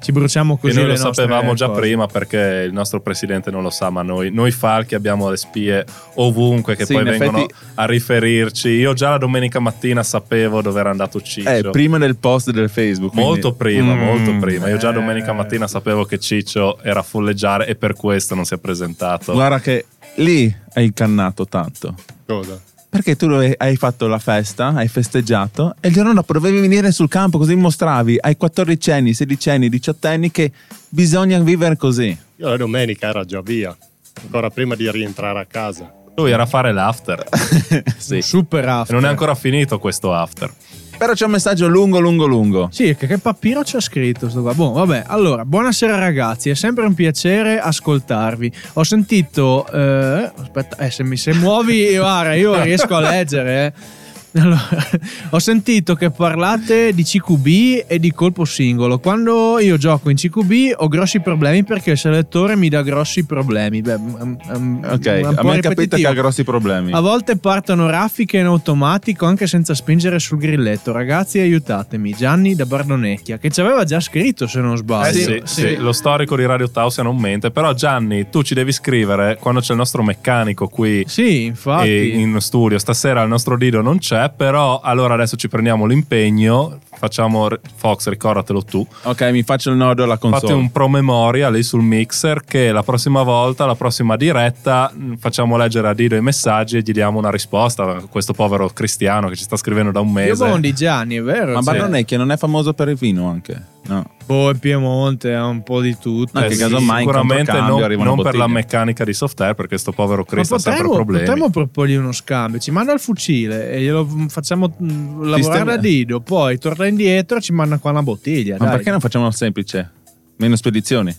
Ci 0.00 0.12
bruciamo 0.12 0.56
così. 0.56 0.74
noi 0.76 0.84
le 0.86 0.90
lo 0.92 0.96
sapevamo 1.12 1.52
già 1.54 1.66
cose. 1.66 1.80
prima 1.80 2.06
perché 2.06 2.64
il 2.66 2.72
nostro 2.72 3.00
presidente 3.00 3.50
non 3.50 3.62
lo 3.62 3.68
sa, 3.70 3.90
ma 3.90 4.00
noi, 4.02 4.30
noi 4.30 4.50
falchi 4.50 4.94
abbiamo 4.94 5.28
le 5.28 5.36
spie 5.36 5.84
ovunque 6.14 6.74
che 6.74 6.86
Sì, 6.86 6.94
poi 6.94 7.04
vengono 7.04 7.38
effetti- 7.38 7.54
a 7.74 7.84
riferirci. 7.86 8.68
Io 8.70 8.94
già 8.94 9.10
la 9.10 9.18
domenica 9.18 9.60
mattina 9.60 10.02
sapevo 10.02 10.62
dove 10.62 10.80
era 10.80 10.90
andato 10.90 11.20
Ciccio. 11.20 11.48
Eh, 11.50 11.70
prima 11.70 11.98
del 11.98 12.16
post 12.16 12.50
del 12.50 12.70
Facebook. 12.70 13.12
quindi- 13.12 13.28
Molto 13.30 13.52
prima, 13.52 13.94
Mm, 13.94 13.98
molto 14.02 14.36
prima. 14.38 14.68
Io 14.68 14.78
già 14.78 14.90
eh. 14.90 14.94
domenica 14.94 15.32
mattina 15.32 15.66
sapevo 15.66 16.04
che 16.04 16.18
Ciccio 16.18 16.78
era 16.82 17.00
a 17.00 17.02
fulleggiare 17.02 17.66
e 17.66 17.74
per 17.76 17.94
questo 17.94 18.34
non 18.34 18.44
si 18.44 18.54
è 18.54 18.58
presentato. 18.58 19.32
Guarda 19.34 19.60
che 19.60 19.84
lì 20.16 20.52
hai 20.74 20.84
incannato 20.86 21.46
tanto. 21.46 21.94
Cosa? 22.26 22.58
Perché 22.90 23.14
tu 23.14 23.26
hai 23.28 23.76
fatto 23.76 24.08
la 24.08 24.18
festa, 24.18 24.72
hai 24.74 24.88
festeggiato 24.88 25.76
e 25.80 25.88
il 25.88 25.94
giorno 25.94 26.12
dopo 26.12 26.32
dovevi 26.32 26.58
venire 26.58 26.90
sul 26.90 27.08
campo 27.08 27.38
così 27.38 27.54
mostravi 27.54 28.16
ai 28.20 28.36
14 28.36 28.90
anni, 28.90 29.14
16 29.14 29.50
anni, 29.50 29.68
18 29.68 30.08
anni 30.08 30.30
che 30.32 30.50
bisogna 30.88 31.38
vivere 31.38 31.76
così. 31.76 32.16
Io 32.36 32.48
la 32.48 32.56
domenica 32.56 33.06
era 33.08 33.24
già 33.24 33.40
via, 33.42 33.74
ancora 34.22 34.50
prima 34.50 34.74
di 34.74 34.90
rientrare 34.90 35.38
a 35.38 35.44
casa. 35.46 35.94
Lui 36.16 36.32
era 36.32 36.42
a 36.42 36.46
fare 36.46 36.72
l'after. 36.72 37.24
Un 38.10 38.20
super 38.22 38.64
E 38.64 38.68
after. 38.68 38.94
non 38.96 39.04
è 39.06 39.08
ancora 39.08 39.36
finito 39.36 39.78
questo 39.78 40.12
after. 40.12 40.52
Però 41.00 41.14
c'è 41.14 41.24
un 41.24 41.30
messaggio 41.30 41.66
lungo, 41.66 41.98
lungo, 41.98 42.26
lungo. 42.26 42.68
Sì, 42.70 42.94
che, 42.94 43.06
che 43.06 43.16
papiro 43.16 43.60
ha 43.60 43.80
scritto 43.80 44.28
sto 44.28 44.42
qua. 44.42 44.52
Boh, 44.52 44.72
vabbè, 44.72 45.04
allora, 45.06 45.46
buonasera 45.46 45.96
ragazzi, 45.96 46.50
è 46.50 46.54
sempre 46.54 46.84
un 46.84 46.92
piacere 46.92 47.58
ascoltarvi. 47.58 48.52
Ho 48.74 48.84
sentito... 48.84 49.66
eh, 49.72 50.30
aspetta, 50.38 50.76
eh, 50.76 50.90
se 50.90 51.02
mi 51.02 51.16
se 51.16 51.32
muovi, 51.32 51.96
guarda, 51.96 52.34
io 52.34 52.62
riesco 52.62 52.96
a 52.96 53.00
leggere, 53.00 53.64
eh. 53.64 53.99
Allora, 54.34 54.60
ho 55.30 55.38
sentito 55.38 55.94
che 55.94 56.10
parlate 56.10 56.92
di 56.92 57.02
CQB 57.02 57.84
e 57.86 57.98
di 57.98 58.12
colpo 58.12 58.44
singolo. 58.44 58.98
Quando 58.98 59.58
io 59.58 59.76
gioco 59.76 60.10
in 60.10 60.16
CQB 60.16 60.74
ho 60.76 60.88
grossi 60.88 61.20
problemi 61.20 61.64
perché 61.64 61.92
il 61.92 61.98
selettore 61.98 62.56
mi 62.56 62.68
dà 62.68 62.82
grossi 62.82 63.24
problemi. 63.24 63.80
Beh, 63.80 63.94
um, 63.94 64.38
um, 64.52 64.80
Ok, 64.88 65.06
a 65.06 65.42
me 65.42 65.56
è 65.56 65.60
capito 65.60 65.96
che 65.96 66.06
ha 66.06 66.12
grossi 66.12 66.44
problemi. 66.44 66.92
A 66.92 67.00
volte 67.00 67.36
partono 67.36 67.88
raffiche 67.90 68.38
in 68.38 68.46
automatico 68.46 69.26
anche 69.26 69.46
senza 69.46 69.74
spingere 69.74 70.18
sul 70.18 70.38
grilletto. 70.38 70.92
Ragazzi, 70.92 71.38
aiutatemi. 71.38 72.14
Gianni 72.14 72.54
da 72.54 72.66
Bardonecchia, 72.66 73.38
che 73.38 73.50
ci 73.50 73.60
aveva 73.60 73.84
già 73.84 74.00
scritto 74.00 74.46
se 74.46 74.60
non 74.60 74.76
sbaglio. 74.76 75.34
Eh 75.34 75.42
sì, 75.44 75.62
sì, 75.62 75.76
lo 75.76 75.92
storico 75.92 76.36
di 76.36 76.46
Radio 76.46 76.70
Tausia 76.70 77.02
non 77.02 77.16
mente. 77.16 77.50
Però, 77.50 77.72
Gianni, 77.74 78.28
tu 78.30 78.42
ci 78.42 78.54
devi 78.54 78.72
scrivere 78.72 79.38
quando 79.40 79.60
c'è 79.60 79.72
il 79.72 79.78
nostro 79.78 80.02
meccanico 80.02 80.68
qui 80.68 81.04
Sì, 81.06 81.44
infatti. 81.44 82.12
in 82.12 82.36
studio. 82.40 82.78
Stasera 82.78 83.22
il 83.22 83.28
nostro 83.28 83.56
Dido 83.56 83.80
non 83.80 83.98
c'è, 83.98 84.19
però 84.28 84.80
allora 84.80 85.14
adesso 85.14 85.36
ci 85.36 85.48
prendiamo 85.48 85.86
l'impegno. 85.86 86.78
Facciamo 87.00 87.48
Fox, 87.76 88.08
ricordatelo 88.08 88.62
tu. 88.62 88.86
Ok, 89.04 89.22
mi 89.30 89.42
faccio 89.42 89.70
il 89.70 89.76
nodo 89.76 90.02
alla 90.04 90.18
console. 90.18 90.40
Fate 90.40 90.52
un 90.52 90.70
promemoria 90.70 91.48
lì 91.48 91.62
sul 91.62 91.80
mixer 91.82 92.44
che 92.44 92.72
la 92.72 92.82
prossima 92.82 93.22
volta, 93.22 93.64
la 93.64 93.74
prossima 93.74 94.16
diretta, 94.16 94.92
mh, 94.94 95.14
facciamo 95.16 95.56
leggere 95.56 95.88
a 95.88 95.94
Dido 95.94 96.16
i 96.16 96.20
messaggi 96.20 96.76
e 96.76 96.80
gli 96.80 96.92
diamo 96.92 97.18
una 97.18 97.30
risposta 97.30 97.84
a 97.84 98.02
questo 98.10 98.34
povero 98.34 98.68
cristiano 98.68 99.28
che 99.28 99.36
ci 99.36 99.44
sta 99.44 99.56
scrivendo 99.56 99.90
da 99.92 100.00
un 100.00 100.08
Io 100.08 100.12
mese. 100.12 100.34
sono 100.34 100.58
di 100.58 100.74
Gianni, 100.74 101.16
è 101.16 101.22
vero? 101.22 101.54
Ma 101.54 101.62
Cioè, 101.62 101.74
Bardonecchia 101.78 102.18
non 102.18 102.30
è 102.32 102.36
famoso 102.36 102.74
per 102.74 102.88
il 102.88 102.96
vino 102.96 103.28
anche? 103.30 103.78
No. 103.86 104.04
Boh, 104.26 104.50
in 104.50 104.58
Piemonte 104.58 105.34
ha 105.34 105.46
un 105.46 105.62
po' 105.62 105.80
di 105.80 105.96
tutto. 105.98 106.38
Anche 106.38 106.52
Eh 106.52 106.54
sì, 106.54 106.60
casomai 106.60 107.00
sicuramente 107.00 107.52
non, 107.52 107.80
non 107.98 108.22
per 108.22 108.36
la 108.36 108.46
meccanica 108.46 109.04
di 109.04 109.12
software 109.12 109.54
perché 109.54 109.78
sto 109.78 109.90
povero 109.92 110.24
Cristo 110.24 110.54
ha 110.54 110.58
sempre 110.58 110.88
problemi. 110.88 111.24
potremmo 111.24 111.50
proporgli 111.50 111.94
uno 111.94 112.12
scambio. 112.12 112.60
Ci 112.60 112.70
manda 112.70 112.92
il 112.92 113.00
fucile 113.00 113.72
e 113.72 113.80
glielo 113.82 114.06
facciamo 114.28 114.72
mm, 114.82 115.22
lavorare 115.22 115.42
Sistema- 115.42 115.64
da 115.64 115.76
Dido. 115.76 116.20
Poi 116.20 116.58
torna 116.58 116.86
indietro 116.86 117.38
e 117.38 117.40
ci 117.40 117.52
manda 117.52 117.78
qua 117.78 117.90
una 117.90 118.02
bottiglia. 118.02 118.56
Ma 118.58 118.66
dai. 118.66 118.74
perché 118.76 118.90
non 118.90 119.00
facciamo 119.00 119.30
semplice? 119.30 119.90
Meno 120.36 120.54
spedizioni. 120.56 121.14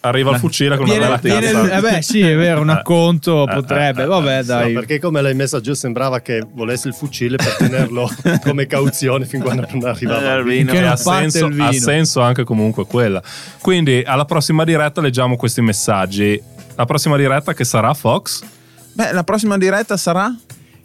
Arriva 0.00 0.32
il 0.32 0.38
fucile 0.38 0.76
con 0.76 0.86
una 0.88 0.96
Viene, 0.98 1.16
bella 1.20 1.38
viene 1.38 1.52
cazza. 1.52 1.76
eh 1.76 1.80
beh, 1.80 2.02
sì, 2.02 2.20
è 2.20 2.34
vero, 2.36 2.60
un 2.62 2.70
Eh. 2.70 2.72
acconto 2.72 3.46
Eh, 3.48 3.54
potrebbe. 3.54 4.02
eh, 4.02 4.06
Vabbè, 4.06 4.42
dai. 4.42 4.72
No, 4.72 4.80
perché 4.80 4.98
come 4.98 5.22
l'hai 5.22 5.34
messa 5.34 5.60
giù 5.60 5.72
sembrava 5.74 6.20
che 6.20 6.44
volesse 6.52 6.88
il 6.88 6.94
fucile 6.94 7.36
per 7.36 7.54
tenerlo 7.56 8.10
come 8.42 8.66
cauzione 8.66 9.24
fin 9.24 9.40
quando 9.40 9.64
non 9.70 9.84
arrivava 9.88 10.34
il 10.34 10.44
vino. 10.44 10.72
Che 10.72 10.80
non 10.80 10.88
ha 10.90 10.96
senso, 10.96 11.46
il 11.46 11.52
vino. 11.52 11.68
ha 11.68 11.72
senso 11.72 12.20
anche 12.20 12.42
comunque 12.42 12.84
quella. 12.86 13.22
Quindi 13.60 14.02
alla 14.04 14.24
prossima 14.24 14.64
diretta 14.64 15.00
leggiamo 15.00 15.36
questi 15.36 15.60
messaggi. 15.60 16.40
La 16.74 16.84
prossima 16.84 17.16
diretta 17.16 17.54
che 17.54 17.64
sarà 17.64 17.94
Fox? 17.94 18.42
Beh, 18.94 19.12
la 19.12 19.22
prossima 19.22 19.56
diretta 19.58 19.96
sarà? 19.96 20.34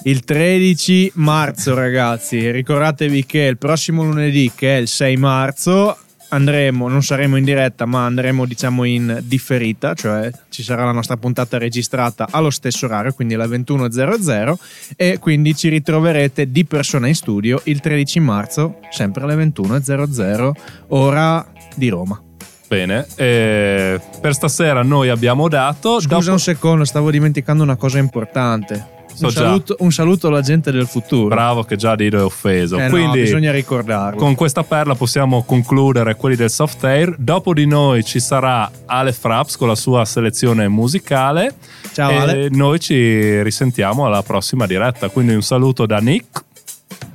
Il 0.03 0.23
13 0.23 1.13
marzo, 1.15 1.73
ragazzi. 1.73 2.51
Ricordatevi 2.51 3.25
che 3.25 3.39
il 3.39 3.57
prossimo 3.57 4.03
lunedì, 4.03 4.51
che 4.55 4.77
è 4.77 4.79
il 4.79 4.87
6 4.87 5.17
marzo, 5.17 5.97
andremo, 6.29 6.87
non 6.87 7.03
saremo 7.03 7.37
in 7.37 7.43
diretta, 7.43 7.85
ma 7.85 8.05
andremo, 8.05 8.45
diciamo, 8.45 8.83
in 8.83 9.19
differita, 9.23 9.93
cioè 9.93 10.31
ci 10.49 10.63
sarà 10.63 10.83
la 10.85 10.91
nostra 10.91 11.17
puntata 11.17 11.57
registrata 11.57 12.27
allo 12.29 12.49
stesso 12.49 12.85
orario, 12.85 13.13
quindi 13.13 13.35
alle 13.35 13.45
21.00, 13.45 14.55
e 14.95 15.19
quindi 15.19 15.55
ci 15.55 15.69
ritroverete 15.69 16.51
di 16.51 16.65
persona 16.65 17.07
in 17.07 17.15
studio 17.15 17.61
il 17.65 17.79
13 17.79 18.19
marzo, 18.19 18.79
sempre 18.91 19.23
alle 19.23 19.35
21.00, 19.35 20.51
ora 20.87 21.45
di 21.75 21.89
Roma. 21.89 22.21
Bene, 22.67 23.07
eh, 23.15 23.99
per 24.19 24.33
stasera 24.33 24.83
noi 24.83 25.07
abbiamo 25.07 25.47
dato. 25.47 26.01
Scusa 26.01 26.17
dopo- 26.19 26.31
un 26.31 26.39
secondo, 26.39 26.83
stavo 26.83 27.11
dimenticando 27.11 27.63
una 27.63 27.77
cosa 27.77 27.97
importante. 27.97 28.95
So 29.17 29.25
Un 29.25 29.31
saluto, 29.31 29.75
un 29.79 29.91
saluto 29.91 30.27
alla 30.27 30.41
gente 30.41 30.71
del 30.71 30.85
futuro. 30.85 31.27
Bravo 31.33 31.63
che 31.63 31.75
già 31.75 31.95
Dido 31.95 32.19
è 32.19 32.23
offeso. 32.23 32.77
Eh 32.77 32.83
no, 32.83 32.89
Quindi 32.91 33.21
bisogna 33.21 33.51
ricordarlo. 33.51 34.19
con 34.19 34.35
questa 34.35 34.63
perla 34.63 34.93
possiamo 34.93 35.43
concludere 35.43 36.15
quelli 36.15 36.35
del 36.35 36.51
soft 36.51 36.83
air. 36.83 37.15
Dopo 37.17 37.53
di 37.55 37.65
noi 37.65 38.03
ci 38.03 38.19
sarà 38.19 38.69
Ale 38.85 39.13
Fraps 39.13 39.57
con 39.57 39.69
la 39.69 39.75
sua 39.75 40.05
selezione 40.05 40.67
musicale. 40.67 41.55
Ciao 41.93 42.11
e 42.11 42.15
Ale. 42.15 42.49
noi 42.51 42.79
ci 42.79 43.41
risentiamo 43.41 44.05
alla 44.05 44.21
prossima 44.21 44.67
diretta. 44.67 45.09
Quindi 45.09 45.33
un 45.33 45.41
saluto 45.41 45.87
da 45.87 45.97
Nick. 45.97 46.43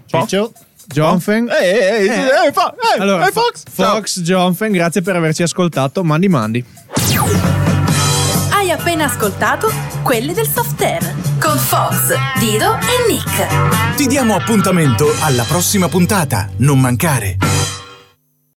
Ciccio? 0.07 0.53
John 0.88 1.21
Feng. 1.21 1.49
Ehi, 1.49 1.79
ehi, 1.79 2.07
Eh. 2.09 2.12
ehi, 2.12 2.53
Fo- 2.53 2.75
ehi, 2.97 3.01
Allora, 3.01 3.27
ehi, 3.27 3.33
Fox! 3.33 3.62
Fox, 3.71 4.21
John 4.23 4.55
Feng, 4.55 4.75
grazie 4.75 5.03
per 5.03 5.15
averci 5.15 5.43
ascoltato. 5.45 6.03
Mandi, 6.03 6.29
mandi. 6.29 6.65
Appena 8.72 9.04
ascoltato 9.04 9.70
quelli 10.02 10.32
del 10.32 10.48
soft 10.48 10.80
air 10.80 11.14
con 11.38 11.58
Fox, 11.58 12.14
Dido 12.38 12.74
e 12.74 13.12
Nick. 13.12 13.94
Ti 13.96 14.06
diamo 14.06 14.35
appuntamento 14.35 15.12
alla 15.20 15.44
prossima 15.44 15.88
puntata. 15.88 16.48
Non 16.56 16.80
mancare. 16.80 17.37